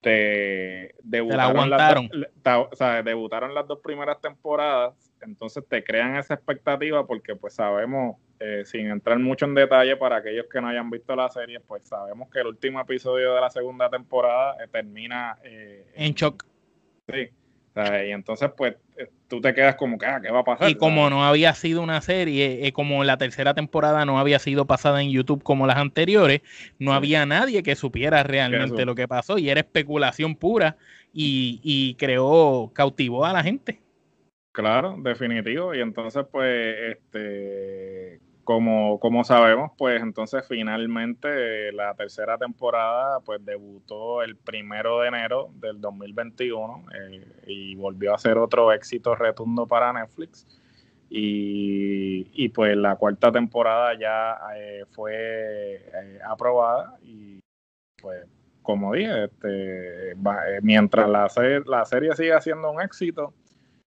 [0.00, 7.54] te debutaron, las, debutaron las dos primeras temporadas, entonces te crean esa expectativa porque pues
[7.54, 11.60] sabemos, eh, sin entrar mucho en detalle para aquellos que no hayan visto la serie,
[11.60, 16.44] pues sabemos que el último episodio de la segunda temporada eh, termina eh, en shock.
[17.08, 17.30] Sí,
[17.76, 20.70] y entonces, pues, eh, tú te quedas como que, ah, ¿qué va a pasar?
[20.70, 24.66] Y como no había sido una serie, eh, como la tercera temporada no había sido
[24.66, 26.42] pasada en YouTube como las anteriores,
[26.78, 30.76] no había nadie que supiera realmente lo que pasó y era especulación pura
[31.12, 33.80] y, y creó, cautivó a la gente.
[34.52, 35.74] Claro, definitivo.
[35.74, 44.22] Y entonces, pues, este, como, como sabemos, pues entonces finalmente la tercera temporada pues debutó
[44.22, 49.92] el primero de enero del 2021 eh, y volvió a ser otro éxito retundo para
[49.92, 50.46] Netflix.
[51.10, 57.40] Y, pues la cuarta temporada ya eh, fue eh, aprobada y
[58.00, 58.26] pues
[58.62, 60.14] como dije, este,
[60.62, 61.28] mientras la,
[61.66, 63.34] la serie sigue siendo un éxito,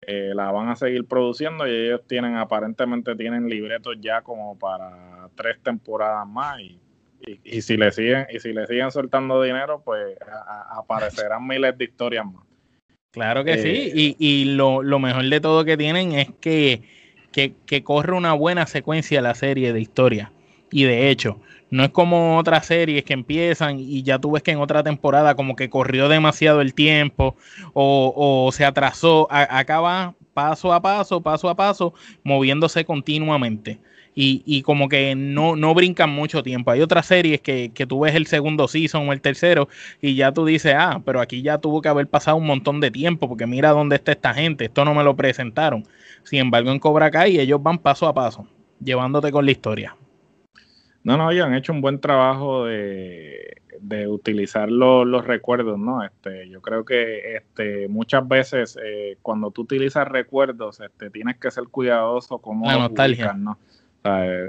[0.07, 5.29] eh, la van a seguir produciendo y ellos tienen, aparentemente tienen libretos ya como para
[5.35, 6.79] tres temporadas más y,
[7.45, 10.17] y, si le siguen, y si le siguen soltando dinero, pues
[10.71, 12.45] aparecerán miles de historias más.
[13.13, 16.83] Claro que sí, eh, y, y lo, lo, mejor de todo que tienen es que,
[17.33, 20.31] que, que corre una buena secuencia la serie de historias.
[20.73, 24.53] Y de hecho, no es como otras series que empiezan y ya tú ves que
[24.53, 27.37] en otra temporada como que corrió demasiado el tiempo
[27.73, 29.27] o, se atrasó.
[29.31, 33.81] acá va paso a paso, paso a paso, moviéndose continuamente.
[34.17, 36.71] Y, como que no, no brincan mucho tiempo.
[36.71, 39.69] Hay otras series que, que tú ves el segundo season o el tercero
[40.01, 42.93] y ya tú dices, ah, pero aquí ya tuvo que haber pasado un montón de
[42.93, 45.85] tiempo porque mira dónde está esta gente, esto no me lo presentaron.
[46.23, 48.47] Sin embargo, en Cobra Kai ellos van paso a paso,
[48.81, 49.97] llevándote con la historia.
[51.05, 53.61] No, no, ellos han hecho un buen trabajo de,
[54.09, 56.03] utilizar los recuerdos, ¿no?
[56.03, 61.51] Este, yo creo que este, muchas veces eh, cuando tú utilizas recuerdos, este, tienes que
[61.51, 63.35] ser cuidadoso como La nostalgia.
[63.35, 63.59] ¿no?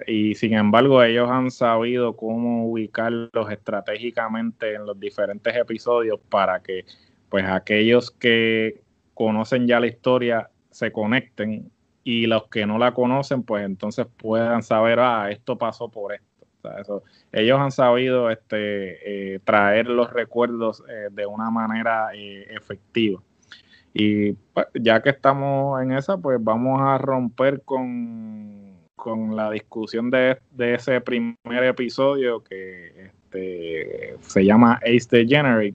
[0.06, 6.86] y sin embargo, ellos han sabido cómo ubicarlos estratégicamente en los diferentes episodios para que,
[7.30, 8.82] pues, aquellos que
[9.14, 11.72] conocen ya la historia se conecten
[12.04, 16.35] y los que no la conocen, pues entonces puedan saber, ah, esto pasó por esto
[17.32, 23.22] ellos han sabido este, eh, traer los recuerdos eh, de una manera eh, efectiva.
[23.94, 30.12] Y pues, ya que estamos en esa, pues vamos a romper con, con la discusión
[30.12, 35.74] de, ese primer episodio que este, se llama Ace the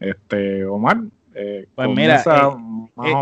[0.00, 0.98] Este, Omar,
[1.34, 2.22] eh, pues mira, eh,
[3.02, 3.12] eh,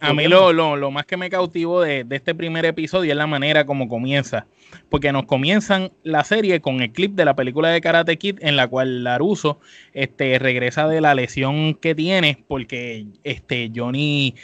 [0.00, 3.64] a, mí lo, lo, más que me cautivó de, este primer episodio es la manera
[3.64, 4.46] como comienza,
[4.88, 8.56] porque nos comienzan la serie con el clip de la película de Karate Kid en
[8.56, 9.60] la cual Laruso
[9.92, 14.34] este, regresa de la lesión que tiene porque este, Johnny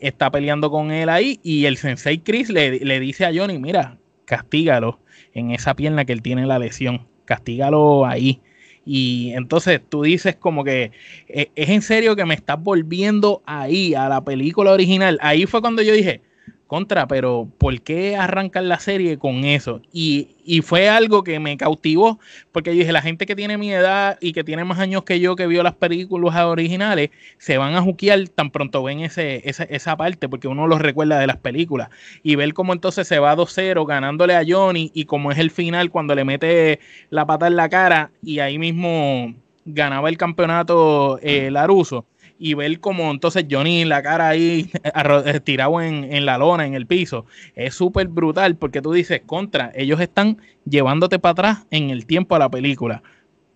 [0.00, 3.98] está peleando con él ahí y el sensei Chris le, le dice a Johnny, mira,
[4.24, 4.98] castígalo
[5.32, 8.40] en esa pierna que él tiene la lesión, castígalo ahí
[8.86, 10.92] y entonces tú dices como que
[11.28, 15.18] eh, es en serio que me estás volviendo ahí a la película original.
[15.22, 16.20] Ahí fue cuando yo dije,
[16.66, 19.80] contra, pero ¿por qué arrancar la serie con eso?
[19.92, 20.30] Y,
[20.62, 22.18] fue algo que me cautivó,
[22.52, 25.36] porque dije, la gente que tiene mi edad y que tiene más años que yo,
[25.36, 29.96] que vio las películas originales, se van a juquear tan pronto ven ese, esa, esa
[29.96, 31.88] parte, porque uno los recuerda de las películas.
[32.22, 35.90] Y ver cómo entonces se va 2-0 ganándole a Johnny y como es el final
[35.90, 41.50] cuando le mete la pata en la cara y ahí mismo ganaba el campeonato eh,
[41.50, 42.04] Laruso
[42.38, 44.70] y ver como entonces Johnny la cara ahí
[45.24, 49.72] eh, tirado en, la lona, en el piso, es súper brutal porque tú dices, contra,
[49.74, 53.02] ellos están llevándote para atrás en el tiempo a la película.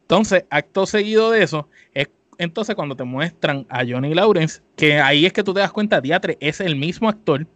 [0.02, 5.26] Entonces, acto seguido de eso, es entonces cuando te muestran a Johnny Lawrence, que ahí
[5.26, 7.46] es que tú te das cuenta, Teatre es el mismo actor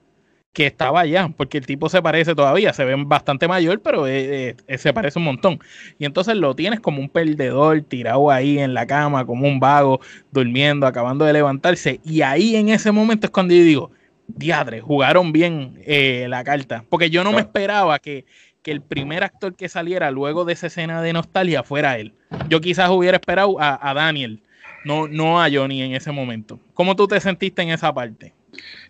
[0.53, 4.55] que estaba allá, porque el tipo se parece todavía, se ve bastante mayor, pero eh,
[4.67, 5.59] eh, se parece un montón.
[5.99, 10.01] Y entonces lo tienes como un perdedor tirado ahí en la cama, como un vago,
[10.31, 12.01] durmiendo, acabando de levantarse.
[12.05, 13.91] Y ahí en ese momento es cuando yo digo,
[14.27, 18.27] diadre, jugaron bien eh, la carta, porque yo no me esperaba que,
[18.63, 22.13] que, el primer actor que saliera luego de esa escena de nostalgia fuera él.
[22.51, 24.43] Yo quizás hubiera esperado a, a Daniel,
[24.85, 26.61] no, no a Johnny en ese momento.
[26.75, 28.35] ¿Cómo tú te sentiste en esa parte?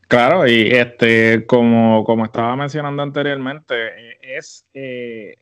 [0.09, 3.75] Claro, y este, como, como estaba mencionando anteriormente,
[4.13, 5.37] eh, es eh,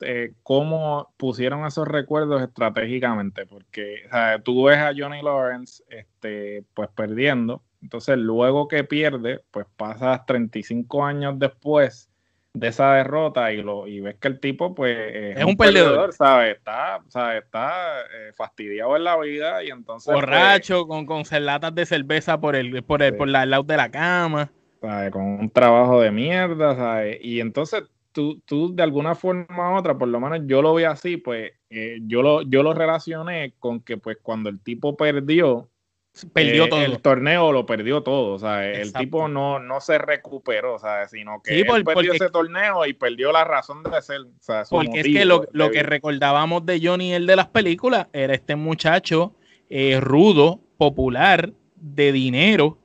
[0.00, 4.02] eh, cómo pusieron esos recuerdos estratégicamente, porque
[4.44, 11.04] tú ves a Johnny Lawrence este, pues perdiendo, entonces luego que pierde, pues pasas 35
[11.04, 12.11] años después
[12.54, 14.96] de esa derrota y lo y ves que el tipo pues
[15.36, 16.56] es, un, perdedor, ¿sabes?
[16.56, 17.00] Está,
[17.36, 22.40] está eh, fastidiado en la vida y entonces pues, borracho con, con latas de cerveza
[22.40, 25.10] por el por el, por la, lado de la cama, ¿sabes?
[25.10, 27.18] Con un trabajo de mierda, ¿sabes?
[27.22, 30.84] Y entonces tú, tú de alguna forma u otra, por lo menos yo lo vi
[30.84, 35.70] así, pues eh, yo lo yo lo relacioné con que pues cuando el tipo perdió
[36.32, 36.82] perdió eh, todo.
[36.82, 41.08] El torneo lo perdió todo, o sea, el tipo no, no se recuperó, o sea,
[41.08, 44.20] sino que él perdió ese torneo y perdió la razón de ser.
[44.70, 49.34] porque es que lo, que recordábamos de Johnny, el de las películas, era este muchacho
[49.70, 52.78] eh, rudo, popular, de dinero,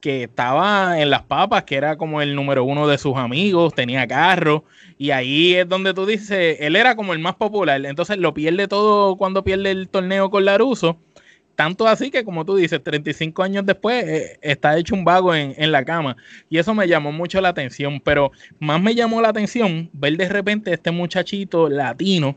[0.00, 4.08] que estaba en las papas, que era como el número uno de sus amigos, tenía
[4.08, 4.64] carro,
[4.98, 8.66] y ahí es donde tú dices, él era como el más popular, entonces lo pierde
[8.66, 10.98] todo cuando pierde el torneo con Laruso
[11.54, 15.72] tanto así que, como tú dices, 35 años después eh, está hecho un vago en,
[15.72, 16.16] la cama.
[16.48, 18.00] Y eso me llamó mucho la atención.
[18.00, 22.36] Pero más me llamó la atención ver de repente este muchachito latino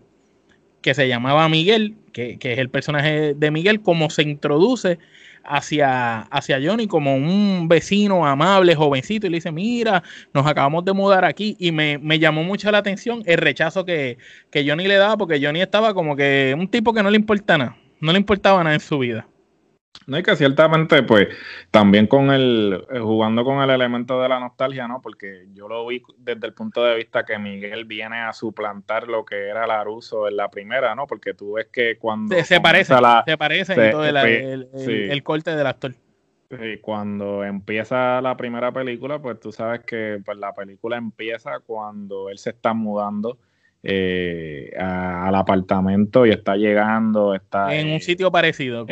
[0.82, 5.00] que se llamaba Miguel, que, es el personaje de Miguel, como se introduce
[5.44, 10.94] hacia, hacia Johnny como un vecino amable, jovencito, y le dice, mira, nos acabamos de
[10.94, 14.20] mudar aquí, y me, llamó mucho la atención el rechazo que,
[14.52, 17.58] que Johnny le daba, porque Johnny estaba como que un tipo que no le importa
[17.58, 19.28] nada no le importaba nada en su vida.
[20.08, 21.30] No, y que ciertamente, pues,
[21.72, 25.02] también con el, eh, jugando con el elemento de la nostalgia, ¿no?
[25.02, 29.26] Porque yo lo vi desde el punto de vista que Miguel viene a suplantar lo
[29.26, 31.08] que era Laruso en la primera, ¿no?
[31.08, 32.36] Porque tú ves que cuando...
[32.44, 32.94] Se, parece,
[33.26, 35.96] se parece en todo el, el, corte del actor.
[36.52, 42.30] Sí, cuando empieza la primera película, pues tú sabes que pues, la película empieza cuando
[42.30, 43.40] él se está mudando
[43.88, 48.88] eh, al apartamento y está llegando, está en un sitio parecido,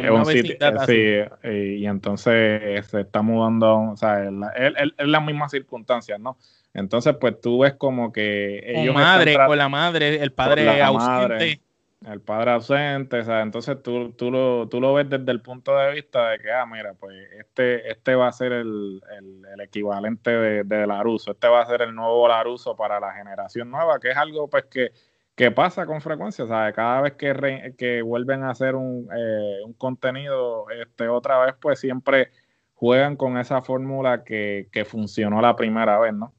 [0.86, 6.38] sí, y entonces se está mudando, o sea, es las mismas circunstancias, ¿no?
[6.76, 11.60] Entonces, pues tú ves como que ellos madre, con la madre, el padre ausente
[12.06, 15.76] el padre ausente, o sea, entonces tú, tú, lo, tú lo ves desde el punto
[15.78, 20.32] de vista de que, ah, mira, pues este, este va a ser el, el, equivalente
[20.32, 24.10] de, de, Laruso, este va a ser el nuevo Laruso para la generación nueva, que
[24.10, 24.92] es algo pues que,
[25.36, 26.76] que pasa con frecuencia, ¿sabes?
[26.76, 31.80] Cada vez que, que vuelven a hacer un, eh, un contenido este, otra vez, pues
[31.80, 32.32] siempre
[32.74, 36.34] juegan con esa fórmula que, que funcionó la primera vez, ¿no?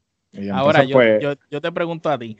[0.53, 2.37] Ahora, yo, pues yo, yo te pregunto a ti,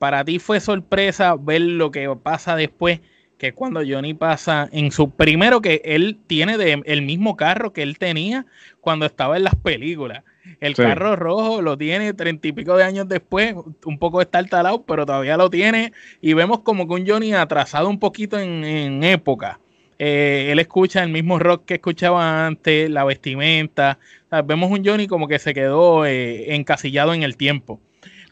[0.00, 3.00] para ti fue sorpresa ver lo que pasa después,
[3.36, 7.82] que cuando Johnny pasa en su primero que él tiene de, el mismo carro que
[7.82, 8.46] él tenía
[8.80, 10.24] cuando estaba en las películas.
[10.58, 14.84] El carro rojo lo tiene treinta y pico de años después, un poco está talado,
[14.84, 15.92] pero todavía lo tiene.
[16.22, 19.60] Y vemos como que un Johnny atrasado un poquito en, época.
[19.98, 23.98] Eh, él escucha el mismo rock que escuchaba antes, la vestimenta.
[24.46, 27.80] vemos un Johnny como que se quedó eh, encasillado en el tiempo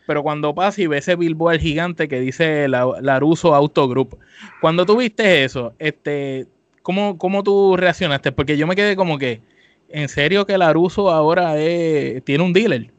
[0.08, 4.18] pero cuando pasa y ve ese billboard gigante que dice la, Laruso Auto Group,
[4.58, 6.46] cuando tú viste eso, este,
[6.80, 8.32] ¿cómo, ¿cómo tú reaccionaste?
[8.32, 9.42] Porque yo me quedé como que,
[9.90, 11.56] ¿en serio que Laruso ahora
[12.24, 12.90] tiene un dealer?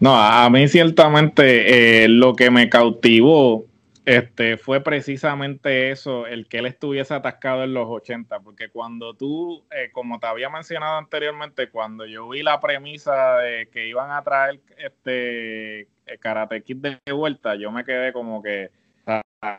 [0.00, 3.66] No, a mí ciertamente eh, lo que me cautivó
[4.08, 9.62] este, fue precisamente eso, el que él estuviese atascado en los 80, porque cuando tú,
[9.70, 14.22] eh, como te había mencionado anteriormente, cuando yo vi la premisa de que iban a
[14.22, 15.88] traer este
[16.20, 18.70] Karate Kid de vuelta, yo me quedé como que,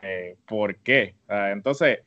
[0.02, 1.14] eh, ¿por qué?
[1.28, 2.00] entonces,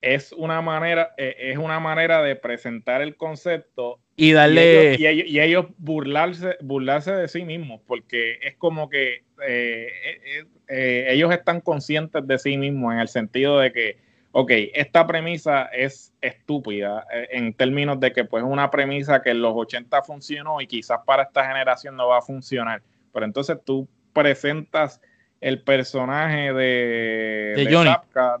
[0.00, 6.58] es una manera, es una manera de presentar el concepto y darle y ellos, burlarse
[6.60, 12.38] burlarse de sí mismos porque es como que eh, eh, eh, ellos están conscientes de
[12.38, 13.96] sí mismos en el sentido de que
[14.32, 19.40] ok, esta premisa es estúpida en términos de que pues es una premisa que en
[19.40, 22.82] los 80 funcionó y quizás para esta generación no va a funcionar
[23.12, 25.00] pero entonces tú presentas
[25.40, 27.90] el personaje de, de, Johnny.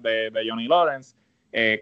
[0.00, 1.14] de, de Johnny Lawrence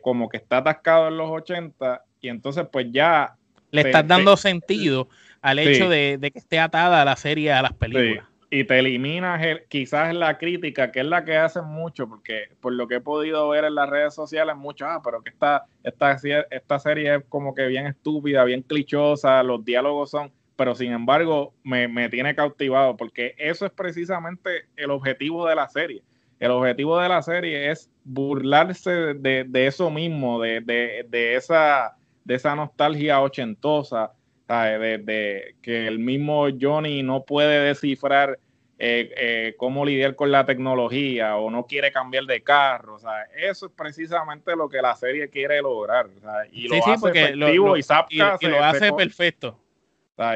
[0.03, 3.35] como que está atascado en los 80 y entonces pues ya
[3.71, 5.09] le estás dando sentido
[5.41, 8.27] al hecho de, que esté atada a la serie, a las películas.
[8.51, 12.89] Y te eliminas quizás la crítica, que es la que hacen mucho, porque por lo
[12.89, 16.17] que he podido ver en las redes sociales, mucho, ah, pero que esta, esta,
[16.51, 21.55] esta serie es como que bien estúpida, bien clichosa, los diálogos son, pero sin embargo
[21.63, 26.03] me, me tiene cautivado, porque eso es precisamente el objetivo de la serie.
[26.41, 31.97] El objetivo de la serie es burlarse de, de eso mismo, de, de, de esa
[32.25, 34.13] de esa nostalgia ochentosa,
[34.49, 38.39] De, que el mismo Johnny no puede descifrar
[38.81, 42.99] eh, eh, cómo lidiar con la tecnología o no quiere cambiar de carro.
[43.37, 46.09] Eso es precisamente lo que la serie quiere lograr.
[46.51, 49.57] y lo hace efectivo y Zapka lo hace perfecto.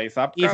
[0.05, 0.49] Y Zapka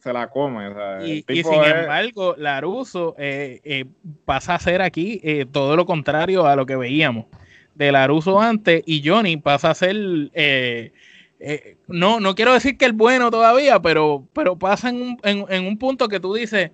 [0.00, 0.68] se, la, come.
[1.06, 3.84] y, sin embargo, Laruso eh,
[4.24, 5.22] pasa a ser aquí
[5.52, 7.26] todo lo contrario a lo que veíamos
[7.74, 9.96] de Laruso antes y Johnny pasa a ser
[10.34, 10.92] eh,
[11.40, 15.66] eh, no, no quiero decir que el bueno todavía, pero, pero pasa en un, en,
[15.66, 16.70] un punto que tú dices,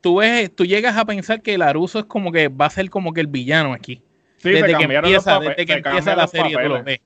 [0.00, 3.12] tú ves, tú llegas a pensar que Laruso es como que va a ser como
[3.12, 4.02] que el villano aquí.
[4.36, 7.00] Sí, desde que empieza, desde que empieza la serie, tú lo ves.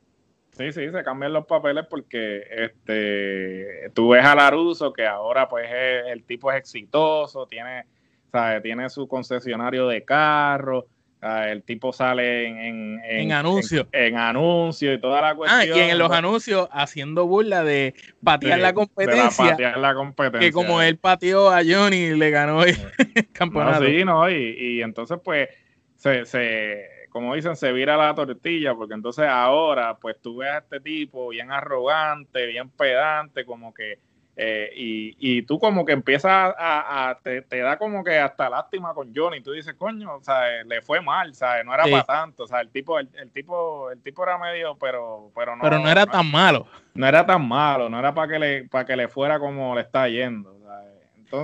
[0.56, 5.68] Sí, sí, se cambian los papeles porque este tú ves a Laruso que ahora pues
[5.70, 7.84] el tipo es exitoso, tiene,
[8.32, 10.84] sabe, tiene su concesionario de carros,
[11.20, 13.86] el tipo sale en, en, en, anuncios.
[13.92, 15.60] En, anuncios y toda la cuestión.
[15.60, 17.94] Ah, y en los anuncios haciendo burla de
[18.24, 19.50] patear la competencia.
[19.50, 20.40] patear la competencia.
[20.40, 22.76] Que como él pateó a Johnny le ganó el
[23.32, 23.84] campeonato.
[23.84, 25.50] sí, no, y, y entonces pues
[25.96, 30.58] se, se, como dicen, se vira la tortilla, porque entonces ahora pues tú ves a
[30.58, 33.98] este tipo bien arrogante, bien pedante, como que
[34.38, 39.14] eh, y, y, tú como que empiezas a, te, da como que hasta lástima con
[39.16, 41.64] Johnny, tú dices, coño, o sea, le fue mal, ¿sabes?
[41.64, 45.30] No era para tanto, o sea, el tipo, el, tipo, el tipo era medio, pero,
[45.34, 45.62] pero no.
[45.62, 46.66] Pero no era tan malo.
[46.92, 49.80] No era tan malo, no era para que le, para que le fuera como le
[49.80, 50.55] está yendo.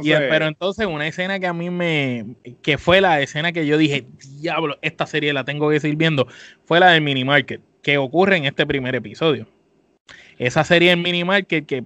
[0.01, 3.78] Entonces, pero entonces una escena que a mí me, que fue la escena que yo
[3.78, 4.07] dije,
[4.40, 6.26] diablo, esta serie la tengo que seguir viendo,
[6.64, 9.47] fue la del mini market, que ocurre en este primer episodio.
[10.39, 11.83] Esa serie en mini market que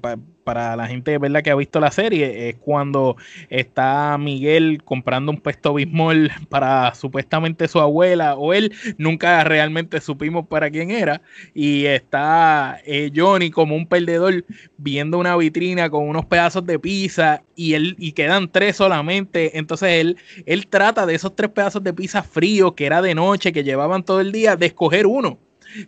[0.46, 1.42] para la gente ¿verdad?
[1.42, 3.16] que ha visto la serie, es cuando
[3.50, 10.46] está Miguel comprando un pesto bismol para supuestamente su abuela o él, nunca realmente supimos
[10.46, 11.20] para quién era,
[11.52, 14.44] y está eh, Johnny como un perdedor
[14.76, 20.00] viendo una vitrina con unos pedazos de pizza y él y quedan tres solamente, entonces
[20.00, 20.16] él,
[20.46, 24.04] él trata de esos tres pedazos de pizza fríos que era de noche, que llevaban
[24.04, 25.38] todo el día, de escoger uno.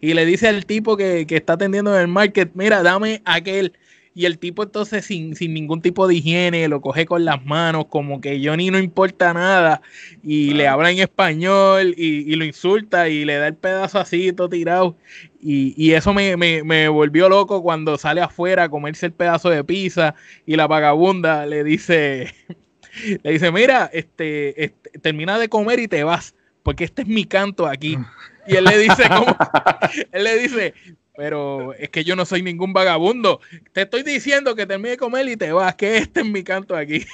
[0.00, 3.72] Y le dice al tipo que, que está atendiendo en el market, mira, dame aquel
[4.18, 8.20] y el tipo entonces sin, ningún tipo de higiene lo coge con las manos, como
[8.20, 9.80] que Johnny no importa nada,
[10.24, 14.48] y le habla en español y, lo insulta y le da el pedazo así, todo
[14.48, 14.96] tirado.
[15.40, 20.56] Y, eso me, volvió loco cuando sale afuera a comerse el pedazo de pizza y
[20.56, 22.34] la vagabunda le dice,
[23.22, 27.24] le dice, mira, este, este termina de comer y te vas, porque este es mi
[27.24, 27.96] canto aquí.
[28.48, 29.36] Y él le dice, ¿cómo?
[30.12, 30.74] él le dice,
[31.16, 33.40] pero es que yo no soy ningún vagabundo.
[33.72, 36.74] Te estoy diciendo que termine de comer y te vas, que este es mi canto
[36.76, 37.06] aquí.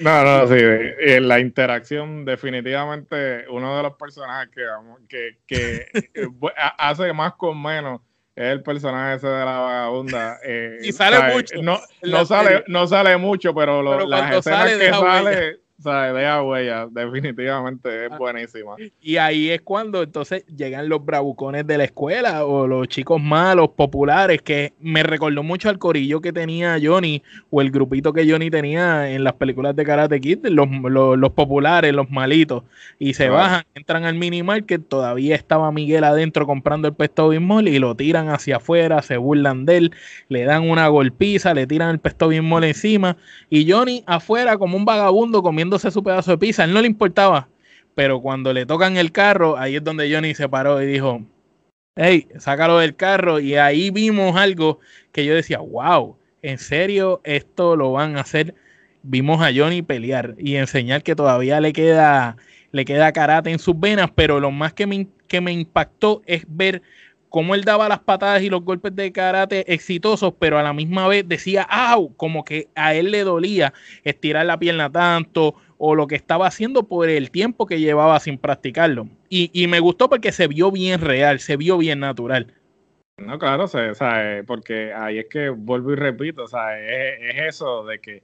[0.00, 4.48] No, no, sí, en la interacción definitivamente uno de los personajes
[5.08, 6.28] que, que, eh,
[6.78, 8.00] hace más con menos
[8.34, 10.38] es el personaje ese de la vagabunda.
[10.44, 11.62] Eh, y sale mucho.
[11.62, 16.42] No, no sale, no sale mucho, pero, lo, las escenas que sale, o sea, deja
[16.42, 18.76] huella, definitivamente es ah, buenísima.
[19.00, 23.70] Y ahí es cuando entonces llegan los bravucones de la escuela o los chicos malos,
[23.70, 28.48] populares, que me recordó mucho al corillo que tenía Johnny o el grupito que Johnny
[28.48, 32.62] tenía en las películas de Karate Kid, los, los, populares, los malitos.
[33.00, 37.66] Y se bajan, entran al mini market, todavía estaba Miguel adentro comprando el pesto bimol
[37.66, 39.94] y lo tiran hacia afuera, se burlan de él,
[40.28, 43.16] le dan una golpiza, le tiran el pesto bimol encima
[43.50, 47.48] y Johnny afuera como un vagabundo comiendo su pedazo de pizza, él no le importaba,
[47.94, 51.22] pero cuando le tocan el carro, ahí es donde Johnny se paró y dijo,
[51.96, 53.40] hey, sácalo del carro.
[53.40, 54.80] Y ahí vimos algo
[55.12, 58.54] que yo decía, wow, en serio, esto lo van a hacer.
[59.02, 62.36] Vimos a Johnny pelear y enseñar que todavía le queda,
[62.70, 66.44] le queda karate en sus venas, pero lo más que me, que me impactó es
[66.48, 66.82] ver
[67.32, 71.08] cómo él daba las patadas y los golpes de karate exitosos, pero a la misma
[71.08, 72.14] vez decía, ¡au!
[72.14, 73.72] Como que a él le dolía
[74.04, 78.38] estirar la pierna tanto o lo que estaba haciendo por el tiempo que llevaba sin
[78.38, 79.08] practicarlo.
[79.28, 82.54] Y, me gustó porque se vio bien real, se vio bien natural.
[83.16, 87.84] No, claro, o sea, porque ahí es que vuelvo y repito, o sea, es eso
[87.84, 88.22] de que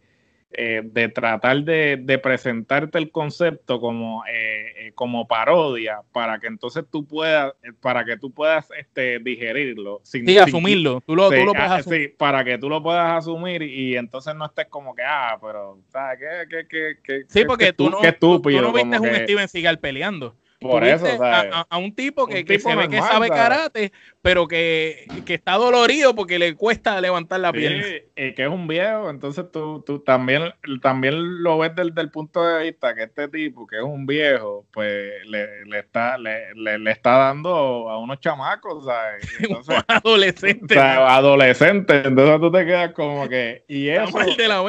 [0.51, 6.85] eh, de tratar de, presentarte el concepto como, eh, eh, como parodia para que entonces
[6.91, 10.01] tú puedas, para que tú puedas este, digerirlo.
[10.05, 11.03] Sin, sí, asumirlo.
[11.07, 12.09] Tú lo, tú lo puedes ah, asumir.
[12.09, 15.81] Sí, para que tú lo puedas asumir y, entonces no estés como que, ah, pero,
[15.89, 16.19] ¿sabes
[16.49, 16.67] qué?
[16.67, 20.35] qué, qué, sí, porque tú, no, tú, no viste un Steven Seagal peleando.
[20.61, 26.15] Por eso, a, un tipo que, se ve que sabe karate, pero que, está dolorido
[26.15, 27.85] porque le cuesta levantar la pierna.
[28.17, 30.53] Y que es un viejo, entonces tú, tú también,
[30.83, 34.67] también lo ves desde el punto de vista que este tipo, que es un viejo,
[34.73, 39.25] pues le, le está, le, le, está dando a unos chamacos, ¿sabes?
[39.41, 40.77] Entonces, adolescentes.
[40.77, 43.65] O sea, adolescentes, entonces tú te quedas como que...
[43.69, 44.69] Y eso, de la O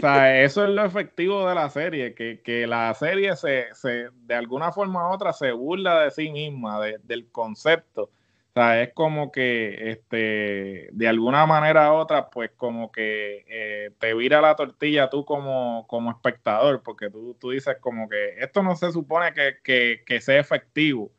[0.00, 4.34] sea, eso es lo efectivo de la serie, que, que la serie se, se, de
[4.34, 8.10] alguna forma u otra, se burla de sí misma, del concepto.
[8.56, 13.90] O sea, es como que este, de alguna manera u otra, pues como que eh,
[13.98, 18.62] te vira la tortilla tú como, como espectador, porque tú, tú dices como que esto
[18.62, 21.10] no se supone que, que, sea efectivo,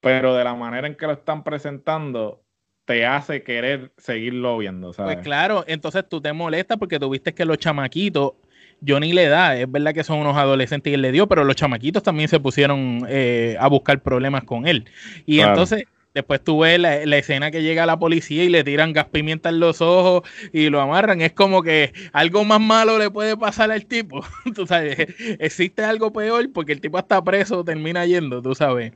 [0.00, 2.40] pero de la manera en que lo están presentando,
[2.84, 5.16] te hace querer seguirlo viendo, ¿sabes?
[5.16, 8.34] Pues claro, entonces tú te molestas porque tuviste que los chamaquitos
[8.86, 11.56] Johnny le da, es verdad que son unos adolescentes y él le dio, pero los
[11.56, 14.88] chamaquitos también se pusieron eh, a buscar problemas con él.
[15.24, 19.04] Y entonces después tú ves la, escena que llega la policía y le tiran gas
[19.12, 21.20] pimienta en los ojos y lo amarran.
[21.20, 24.24] Es como que algo más malo le puede pasar al tipo.
[24.54, 24.96] tú sabes,
[25.38, 28.94] existe algo peor porque el tipo está preso, termina yendo, tú sabes.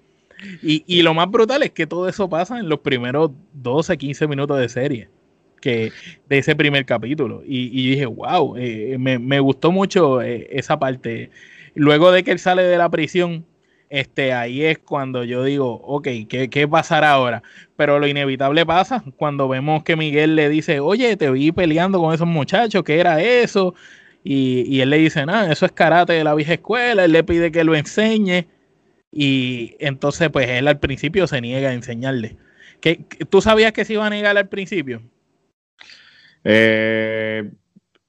[0.62, 4.26] Y, y lo más brutal es que todo eso pasa en los primeros 12, 15
[4.26, 5.08] minutos de serie
[5.60, 5.92] que
[6.30, 7.42] de ese primer capítulo.
[7.44, 11.30] Y, dije, wow, eh, me, gustó mucho eh, esa parte.
[11.74, 13.44] Luego de que él sale de la prisión,
[13.90, 17.42] este, ahí es cuando yo digo, ok, ¿qué, ¿qué, pasará ahora?
[17.76, 22.14] Pero lo inevitable pasa cuando vemos que Miguel le dice, oye, te vi peleando con
[22.14, 23.74] esos muchachos, ¿qué era eso?
[24.22, 27.24] Y, y él le dice, nada, eso es karate de la vieja escuela, él le
[27.24, 28.46] pide que lo enseñe.
[29.12, 32.36] Y entonces, pues él al principio se niega a enseñarle.
[32.80, 35.02] ¿Qué, ¿Tú sabías que se iba a negar al principio?
[36.44, 37.50] Eh,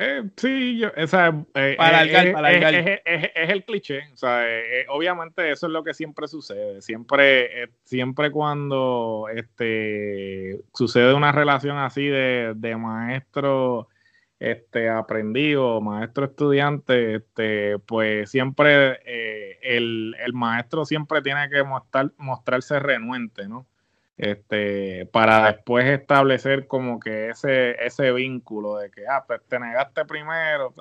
[0.04, 4.44] eh, sí, yo, o sea, eh, para eh, Es, el cliché, o sea,
[4.90, 12.08] obviamente eso es lo que siempre sucede, siempre, siempre cuando este, sucede una relación así
[12.08, 13.90] de, de maestro
[14.40, 19.00] este, aprendido, maestro estudiante, este, pues siempre
[19.62, 23.68] el, el, maestro siempre tiene que mostrar, mostrarse renuente, ¿no?
[24.22, 30.06] Este, para después establecer como que ese, ese vínculo de que, ah, pues te negaste
[30.06, 30.76] primero.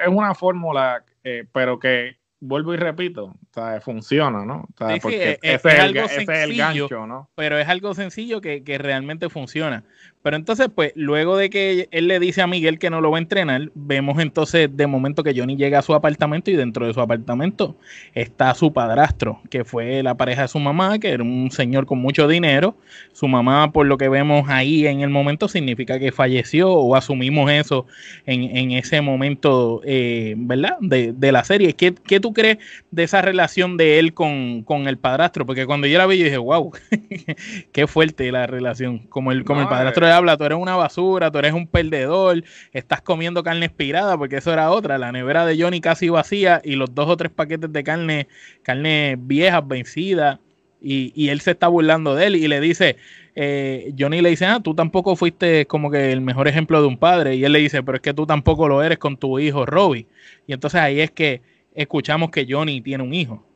[0.00, 3.34] Es una fórmula, eh, pero que vuelvo y repito,
[3.82, 4.68] funciona, ¿no?
[4.76, 7.30] porque ese, es, algo el, gancho, ¿no?
[7.34, 9.84] Pero es algo sencillo que, que, realmente funciona.
[10.22, 13.18] Pero entonces, pues, luego de que él le dice a Miguel que no lo va
[13.18, 16.94] a entrenar, vemos entonces de momento que Johnny llega a su apartamento y dentro de
[16.94, 17.76] su apartamento
[18.14, 21.98] está su padrastro, que fue la pareja de su mamá, que era un señor con
[21.98, 22.76] mucho dinero.
[23.12, 27.50] Su mamá, por lo que vemos ahí en el momento, significa que falleció o asumimos
[27.50, 27.86] eso
[28.26, 30.78] en, en ese momento, eh, ¿verdad?
[30.80, 31.74] De, de, la serie.
[31.74, 32.58] ¿Qué, ¿Qué, tú crees
[32.90, 35.46] de esa relación de él con, con, el padrastro?
[35.46, 36.72] Porque cuando yo la vi, yo dije, wow,
[37.72, 38.98] qué fuerte la relación.
[39.08, 43.00] Como el, como el padrastro habla, tú eres una basura, tú eres un perdedor, estás
[43.00, 46.94] comiendo carne expirada, porque eso era otra, la nevera de Johnny casi vacía y los
[46.94, 48.28] dos o tres paquetes de carne,
[48.62, 50.40] carne viejas, vencida,
[50.80, 52.96] y, y él se está burlando de él y le dice,
[53.36, 56.98] eh, Johnny le dice, ah, tú tampoco fuiste como que el mejor ejemplo de un
[56.98, 59.66] padre, y él le dice, pero es que tú tampoco lo eres con tu hijo
[59.66, 60.06] Robbie,
[60.46, 61.42] y entonces ahí es que
[61.74, 63.46] escuchamos que Johnny tiene un hijo.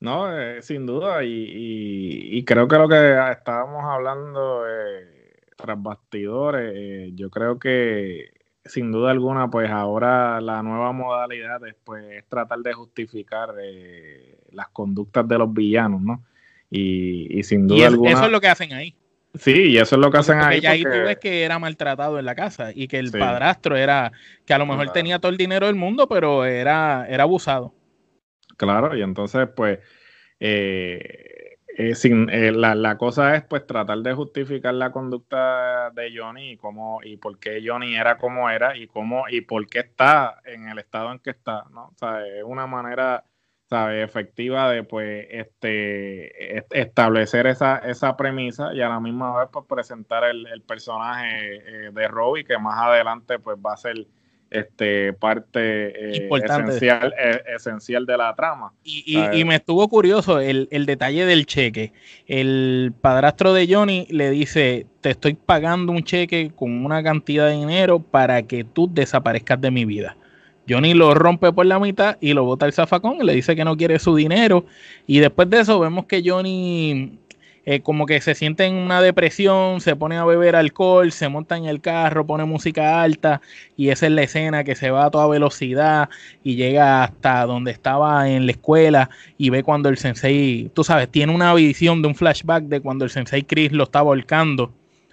[0.00, 7.10] No, eh, sin duda, y, creo que lo que estábamos hablando eh, tras bastidores, eh,
[7.14, 8.30] yo creo que
[8.68, 14.68] sin duda alguna, pues ahora la nueva modalidad es, pues, tratar de justificar eh, las
[14.68, 16.24] conductas de los villanos, ¿no?
[16.70, 18.10] Y, sin duda alguna.
[18.10, 18.94] Eso es lo que hacen ahí.
[19.38, 20.60] Sí, y eso es lo que hacen ahí.
[20.62, 24.12] Y ahí tú ves que era maltratado en la casa y que el padrastro era,
[24.44, 27.74] que a lo mejor tenía todo el dinero del mundo, pero era, era abusado.
[28.56, 29.78] Claro, y entonces, pues,
[30.40, 36.12] eh, eh, sin, eh, la, la, cosa es, pues, tratar de justificar la conducta de
[36.12, 39.80] Johnny y cómo, y por qué Johnny era como era y cómo, y por qué
[39.80, 41.86] está en el estado en que está, ¿no?
[41.86, 43.24] O sea, es una manera
[43.68, 44.02] ¿sabe?
[44.02, 50.24] efectiva de pues este establecer esa, esa premisa y a la misma vez pues presentar
[50.24, 54.06] el, el personaje eh, de Robbie que más adelante pues va a ser
[54.50, 58.72] este parte eh, esencial, eh, esencial de la trama.
[58.82, 61.92] Y, y, me estuvo curioso el, el, detalle del cheque.
[62.26, 67.52] El padrastro de Johnny le dice, te estoy pagando un cheque con una cantidad de
[67.52, 70.16] dinero para que tú desaparezcas de mi vida.
[70.68, 73.76] Johnny lo rompe por la mitad y lo bota al zafacón le dice que no
[73.76, 74.66] quiere su dinero.
[75.06, 77.18] Y después de eso vemos que Johnny
[77.70, 81.54] eh, como que se siente en una depresión, se pone a beber alcohol, se monta
[81.54, 83.42] en el carro, pone música alta
[83.76, 86.08] y esa es la escena que se va a toda velocidad
[86.42, 91.10] y llega hasta donde estaba en la escuela y ve cuando el sensei, tú sabes,
[91.10, 94.72] tiene una visión de un flashback de cuando el sensei Chris lo está volcando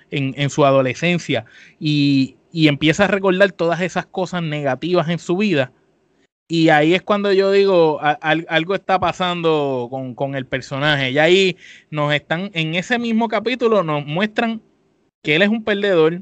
[0.10, 1.44] en, en su adolescencia
[1.78, 5.74] y, y empieza a recordar todas esas cosas negativas en su vida.
[6.48, 11.12] Y ahí es cuando yo digo, algo está pasando con, el personaje.
[11.12, 11.58] Y ahí
[11.90, 14.62] nos están, en ese mismo capítulo, nos muestran
[15.22, 16.22] que él es un perdedor,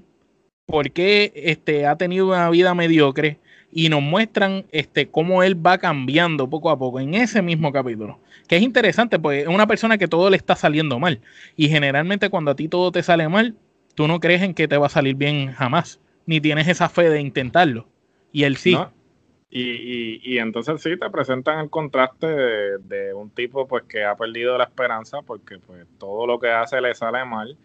[0.65, 3.39] porque este, ha tenido una vida mediocre,
[3.71, 8.19] y nos muestran este, cómo él va cambiando poco a poco en ese mismo capítulo.
[8.47, 11.21] Que es interesante, porque es una persona que todo le está saliendo mal.
[11.55, 13.55] Y generalmente cuando a ti todo te sale mal,
[13.93, 17.09] tú no crees en que te va a salir bien jamás ni tienes esa fe
[17.09, 17.87] de intentarlo.
[18.31, 18.77] Y él sí.
[19.55, 24.57] Y, y, entonces sí te presentan el contraste de, un tipo pues que ha perdido
[24.57, 27.55] la esperanza porque pues todo lo que hace le sale mal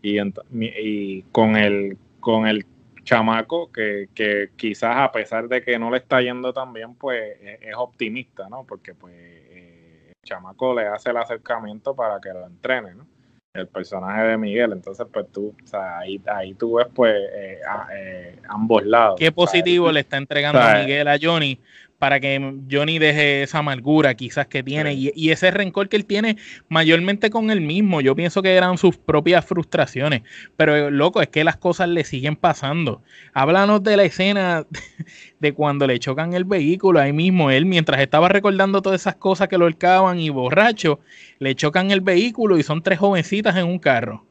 [0.00, 2.64] y, y con el con el
[3.02, 7.36] chamaco que, que, quizás a pesar de que no le está yendo tan bien pues
[7.42, 12.30] e, es, optimista no porque pues eh, el chamaco le hace el acercamiento para que
[12.30, 13.06] lo entrene no
[13.54, 14.72] el personaje de Miguel.
[14.72, 17.60] Entonces, pues tú, o sea, ahí, ahí tú ves pues eh,
[17.94, 19.14] eh, ambos lados.
[19.16, 21.60] Qué positivo le está entregando a Miguel a Johnny
[22.04, 26.36] para que Johnny deje esa amargura quizás que tiene y, ese rencor que él tiene
[26.68, 28.02] mayormente con él mismo.
[28.02, 30.20] Yo pienso que eran sus propias frustraciones,
[30.54, 33.00] pero loco, es que las cosas le siguen pasando.
[33.32, 34.66] Háblanos de la escena
[35.40, 37.50] de cuando le chocan el vehículo ahí mismo.
[37.50, 41.00] Él, mientras estaba recordando todas esas cosas que lo holcaban y borracho,
[41.38, 44.26] le chocan el vehículo y son tres jovencitas en un carro.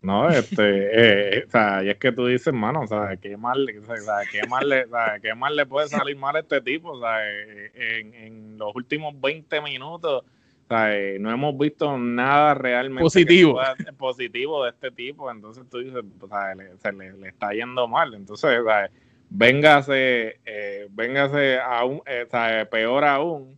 [0.00, 3.68] No, este, eh, o sea, y es que tú dices, mano, o sea, qué mal,
[3.80, 4.86] o sea, qué mal, le,
[5.20, 8.74] qué mal le puede salir mal a este tipo, o sea, eh, en, en los
[8.76, 13.60] últimos 20 minutos, o sea, eh, no hemos visto nada realmente positivo.
[13.96, 17.88] positivo de este tipo, entonces tú dices, o sea, le, se le, le, está yendo
[17.88, 18.88] mal, entonces, o sea,
[19.30, 23.57] véngase, eh, véngase aún, o sea, peor aún,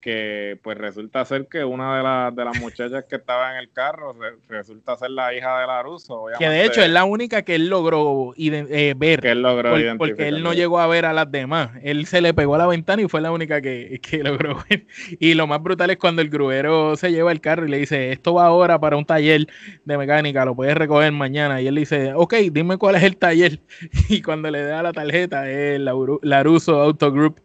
[0.00, 3.70] que pues resulta ser que una de, las de las muchachas que estaba en el
[3.72, 4.14] carro
[4.48, 6.26] resulta ser la hija de Laruso.
[6.38, 9.20] Que de hecho es la única que él logró eh, ver.
[9.20, 11.70] Que él logró Porque él no llegó a ver a las demás.
[11.82, 14.86] Él se le pegó a la ventana y fue la única que, que logró ver.
[15.18, 18.12] Y lo más brutal es cuando el gruero se lleva el carro y le dice,
[18.12, 19.46] esto va ahora para un taller
[19.84, 21.60] de mecánica, lo puedes recoger mañana.
[21.60, 23.60] Y él dice, ok, dime cuál es el taller.
[24.08, 25.80] Y cuando le da la tarjeta es
[26.22, 27.40] Laruso Auto Group.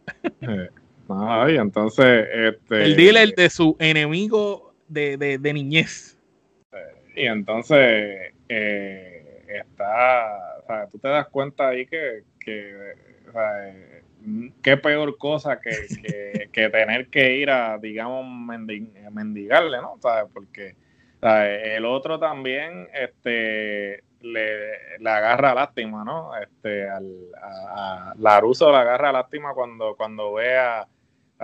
[1.10, 2.28] Eh, Ay, entonces.
[2.34, 6.18] Este, el dealer de su enemigo de, de, niñez.
[7.16, 10.60] Y entonces eh, está.
[10.64, 12.24] O sea, tú te das cuenta ahí que.
[12.40, 12.94] que
[13.30, 13.76] o sea,
[14.62, 15.72] qué peor cosa que,
[16.52, 18.26] que, tener que ir a, digamos,
[19.12, 19.98] mendigarle, ¿no?
[20.02, 20.32] ¿Sabes?
[20.34, 20.76] Porque
[21.22, 26.36] el otro también este, le, le, agarra lástima, ¿no?
[26.36, 27.06] Este, al,
[27.42, 30.88] a, a Laruso le agarra lástima cuando, cuando ve a,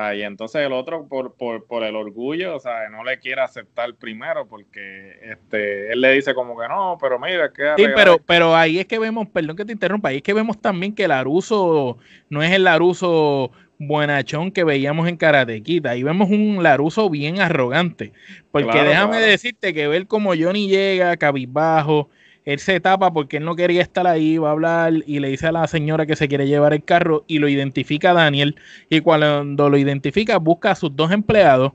[0.02, 3.42] Ah, y entonces el otro, por, por, por, el orgullo, o sea, no le quiere
[3.42, 7.74] aceptar primero porque este, él le dice como que no, pero mira, que...
[7.76, 10.62] Sí, pero, pero ahí es que vemos, perdón que te interrumpa, ahí es que vemos
[10.62, 11.98] también que Laruso
[12.30, 15.92] no es el Laruso buenachón que veíamos en Karatequita.
[15.92, 18.14] Ahí vemos un Laruso bien arrogante.
[18.52, 22.10] Porque déjame decirte que ver como Johnny llega cabizbajo,
[22.46, 25.48] él se tapa porque él no quería estar ahí, va a hablar y le dice
[25.48, 28.56] a la señora que se quiere llevar el carro y lo identifica a Daniel.
[28.90, 31.74] Y cuando lo identifica, busca a sus dos empleados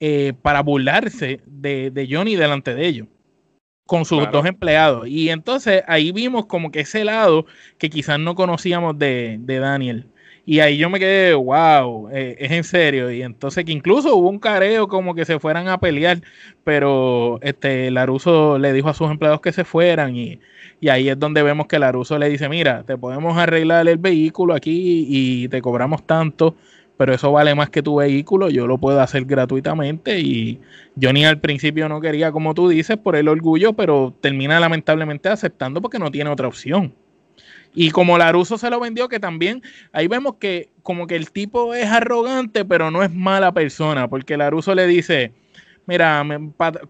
[0.00, 3.08] eh, para burlarse de, Johnny delante de ellos
[3.86, 5.06] con sus dos empleados.
[5.08, 7.46] Y entonces ahí vimos como que ese lado
[7.78, 10.11] que quizás no conocíamos de, de Daniel.
[10.44, 13.10] Y ahí yo me quedé, wow, eh, es en serio.
[13.12, 16.20] Y entonces que incluso hubo un careo como que se fueran a pelear,
[16.64, 20.40] pero este Laruso le dijo a sus empleados que se fueran y,
[20.80, 24.54] y ahí es donde vemos que Laruso le dice, mira, te podemos arreglar el vehículo
[24.54, 26.56] aquí y te cobramos tanto,
[26.96, 30.60] pero eso vale más que tu vehículo, yo lo puedo hacer gratuitamente y
[31.00, 35.80] Johnny al principio no quería, como tú dices, por el orgullo, pero termina lamentablemente aceptando
[35.80, 36.94] porque no tiene otra opción.
[37.74, 39.62] Y como Laruso se lo vendió, que también
[39.92, 44.36] ahí vemos que como que el tipo es arrogante, pero no es mala persona, porque
[44.36, 45.32] Laruso le dice,
[45.86, 46.24] mira,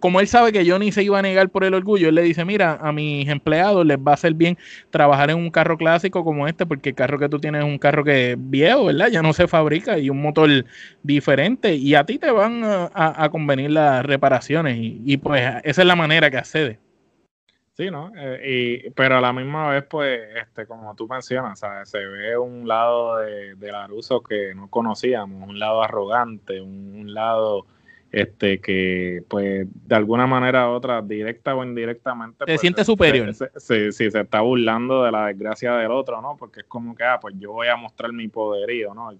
[0.00, 2.44] como él sabe que Johnny se iba a negar por el orgullo, él le dice,
[2.44, 4.58] mira, a mis empleados les va a hacer bien
[4.90, 7.78] trabajar en un carro clásico como este, porque el carro que tú tienes es un
[7.78, 9.08] carro que es viejo, ¿verdad?
[9.08, 10.64] Ya no se fabrica y un motor
[11.02, 15.86] diferente, y a ti te van a, convenir las reparaciones, y, y pues esa es
[15.86, 16.81] la manera que accede.
[17.74, 18.12] Sí, ¿no?
[18.14, 21.88] Eh, y, pero a la misma vez, pues, este, como tú mencionas, ¿sabes?
[21.88, 27.66] se ve un lado de, de Laruso que no conocíamos, un lado arrogante, un, lado
[28.10, 32.40] este que, pues, de alguna manera u otra, directa o indirectamente...
[32.40, 33.32] Se pues, siente superior.
[33.34, 36.36] Sí, sí, se está burlando de la desgracia del otro, ¿no?
[36.36, 39.12] Porque es como que, ah, pues yo voy a mostrar mi poderío, ¿no?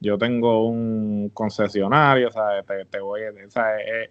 [0.00, 2.66] Yo tengo un concesionario, ¿sabes?
[2.66, 3.50] Te, te voy a...
[3.50, 4.10] ¿sabes?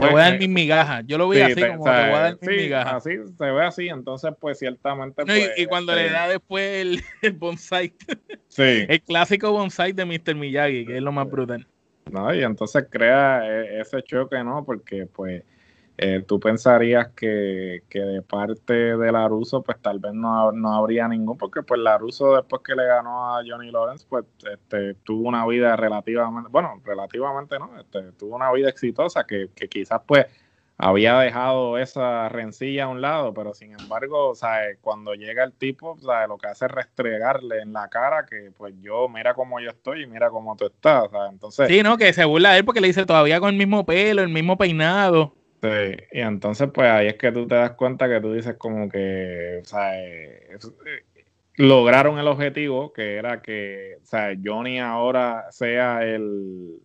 [0.00, 1.04] Te voy a dar mis migajas.
[1.06, 2.94] Yo lo vi así, como te voy a dar mis migajas.
[2.94, 5.24] Así, se ve así, entonces, pues ciertamente.
[5.24, 7.94] Pues, y, cuando le este da después el, el bonsai.
[8.48, 8.84] Sí.
[8.88, 10.34] El clásico bonsai de Mr.
[10.34, 11.66] Miyagi, que es lo más brutal.
[12.10, 14.64] No, y entonces crea e, ese choque, ¿no?
[14.64, 15.42] Porque, pues
[15.96, 21.38] eh, tú pensarías que, de parte de Laruso, pues tal vez no, no, habría ningún,
[21.38, 25.76] porque pues Laruso después que le ganó a Johnny Lawrence, pues este, tuvo una vida
[25.76, 30.26] relativamente, bueno, relativamente no, este, tuvo una vida exitosa que, quizás pues
[30.78, 35.96] había dejado esa rencilla a un lado, pero sin embargo, sea, cuando llega el tipo,
[35.98, 39.70] sea, lo que hace es restregarle en la cara que pues yo, mira cómo yo
[39.70, 41.68] estoy y mira cómo tú estás, entonces...
[41.68, 41.96] Sí, ¿no?
[41.96, 44.58] Que se burla de él porque le dice todavía con el mismo pelo, el mismo
[44.58, 45.32] peinado.
[45.62, 45.68] Sí,
[46.12, 49.58] y entonces pues ahí es que tú te das cuenta que tú dices como que,
[49.58, 51.04] eh, eh,
[51.56, 56.80] lograron el objetivo que era que, o sea, Johnny ahora sea el,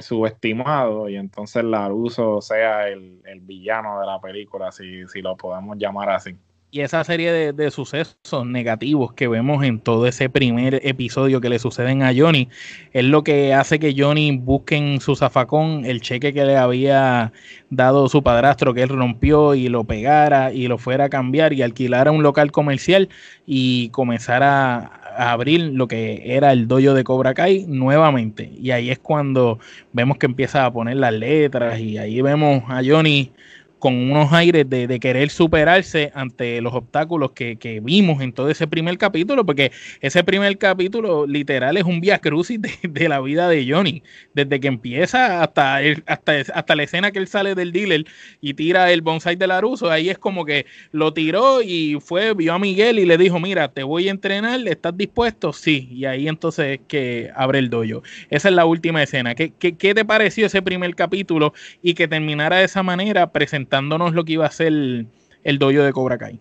[0.00, 5.76] subestimado y entonces Laruso sea el, el, villano de la película, si, si lo podemos
[5.78, 6.36] llamar así.
[6.72, 11.58] Y esa serie de, sucesos negativos que vemos en todo ese primer episodio que le
[11.58, 12.48] suceden a Johnny
[12.92, 17.32] es lo que hace que Johnny busque en su zafacón el cheque que le había
[17.70, 21.62] dado su padrastro que él rompió y lo pegara y lo fuera a cambiar y
[21.62, 23.08] alquilara un local comercial
[23.46, 28.52] y comenzara a abrir lo que era el dojo de Cobra Kai nuevamente.
[28.56, 29.58] Y ahí es cuando
[29.92, 33.32] vemos que empieza a poner las letras y ahí vemos a Johnny
[33.80, 38.98] con unos aires de, querer superarse ante los obstáculos que, vimos en todo ese primer
[38.98, 44.02] capítulo, porque ese primer capítulo literal es un via crucis de, la vida de Johnny,
[44.34, 48.04] desde que empieza hasta, hasta, hasta la escena que él sale del dealer
[48.40, 52.52] y tira el bonsai de Laruso, ahí es como que lo tiró y fue, vio
[52.52, 55.52] a Miguel y le dijo, mira, te voy a entrenar, ¿estás dispuesto?
[55.54, 57.80] Sí, y ahí entonces que abre el dojo.
[58.28, 59.34] Esa es la última escena.
[59.34, 63.69] ¿Qué, qué, qué te pareció ese primer capítulo y que terminara de esa manera presentando
[63.70, 65.08] dándonos lo que iba a ser el,
[65.44, 66.40] el de Cobra Kai.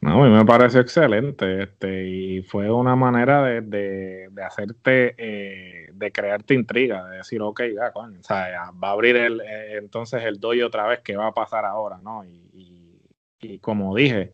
[0.00, 6.12] No, a mí me pareció excelente este, y fue una manera de, hacerte, eh, de
[6.12, 7.62] crearte intriga, de decir, ok,
[7.94, 11.34] o sea, va a abrir el, eh, entonces el dojo otra vez, ¿qué va a
[11.34, 11.98] pasar ahora?
[12.02, 12.24] ¿no?
[12.24, 14.32] Y, como dije,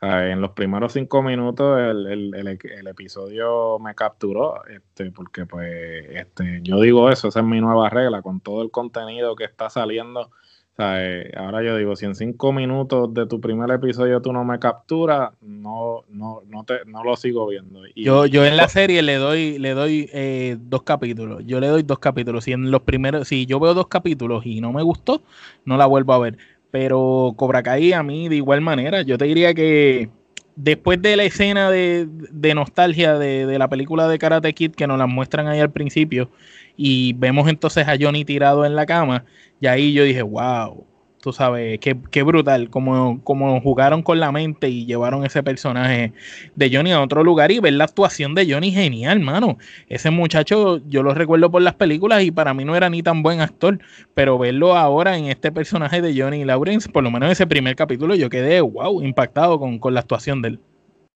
[0.00, 6.80] en los primeros cinco minutos el, el, episodio me capturó, este, porque pues este, yo
[6.80, 10.30] digo eso, esa es mi nueva regla, con todo el contenido que está saliendo
[10.78, 14.58] eh, ahora yo digo, si en cinco minutos de tu primer episodio tú no me
[14.58, 17.82] capturas, no, no, no, te, no lo sigo viendo.
[17.94, 21.42] yo, yo en la serie le doy, le doy eh, dos capítulos.
[21.46, 22.44] Yo le doy dos capítulos.
[22.44, 25.22] Si en los primeros, si yo veo dos capítulos y no me gustó,
[25.64, 26.38] no la vuelvo a ver.
[26.72, 30.10] Pero Cobra Kai a mí de igual manera, yo te diría que
[30.56, 32.08] después de la escena de,
[32.54, 36.30] nostalgia de, de, la película de Karate Kid que nos la muestran ahí al principio
[36.76, 39.24] y vemos entonces a Johnny tirado en la cama,
[39.60, 40.86] y ahí yo dije, wow,
[41.24, 46.12] tú sabes, qué, qué brutal, como, como jugaron con la mente y llevaron ese personaje
[46.54, 49.56] de Johnny a otro lugar y ver la actuación de Johnny genial, mano.
[49.88, 53.22] Ese muchacho, yo lo recuerdo por las películas y para mí no era ni tan
[53.22, 53.78] buen actor,
[54.12, 57.74] pero verlo ahora en este personaje de Johnny Lawrence, por lo menos en ese primer
[57.74, 60.60] capítulo, yo quedé, wow, impactado con, con la actuación de él.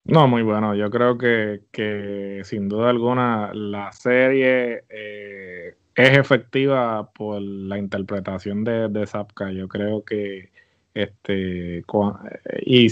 [0.05, 0.73] No, muy bueno.
[0.73, 8.63] Yo creo que, que sin duda alguna la serie eh, es efectiva por la interpretación
[8.63, 9.51] de, de Zapka.
[9.51, 10.51] Yo creo que
[10.93, 11.83] este
[12.61, 12.87] y,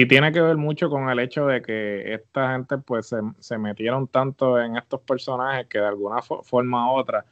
[0.00, 3.58] y, tiene que ver mucho con el hecho de que esta gente pues se, se
[3.58, 7.24] metieron tanto en estos personajes que de alguna forma u otra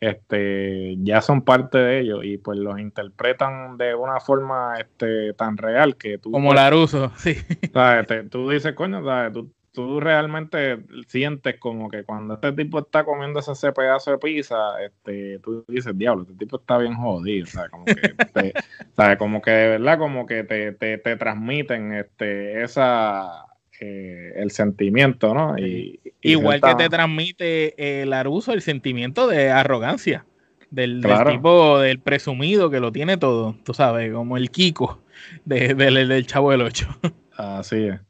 [0.00, 5.56] este, ya son parte de ellos y pues los interpretan de una forma este, tan
[5.56, 6.30] real que tú...
[6.30, 7.34] Como Laruso, sí.
[7.72, 8.06] ¿sabes?
[8.30, 9.02] tú dices, coño,
[9.32, 14.56] Tú, tú realmente sientes como que cuando este tipo está comiendo ese pedazo de pizza,
[14.82, 17.70] este, tú dices, diablo, este tipo está bien jodido, ¿sabes?
[17.70, 18.54] Como que, te,
[18.96, 19.18] ¿sabes?
[19.18, 23.44] Como que de verdad, como que te, te, te transmiten este, esa,
[23.78, 25.58] eh, el sentimiento, ¿no?
[25.58, 30.24] Y, Igual que te transmite el aruso el sentimiento de arrogancia
[30.70, 35.02] del, tipo, del presumido que lo tiene todo, tú sabes, como el Kiko
[35.44, 36.88] del Chavo del Ocho.
[37.36, 38.00] Así es.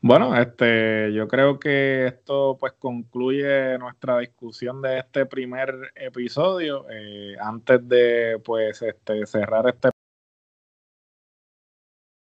[0.00, 6.86] Bueno, este, yo creo que esto pues concluye nuestra discusión de este primer episodio.
[6.88, 9.90] Eh, antes de pues este, cerrar este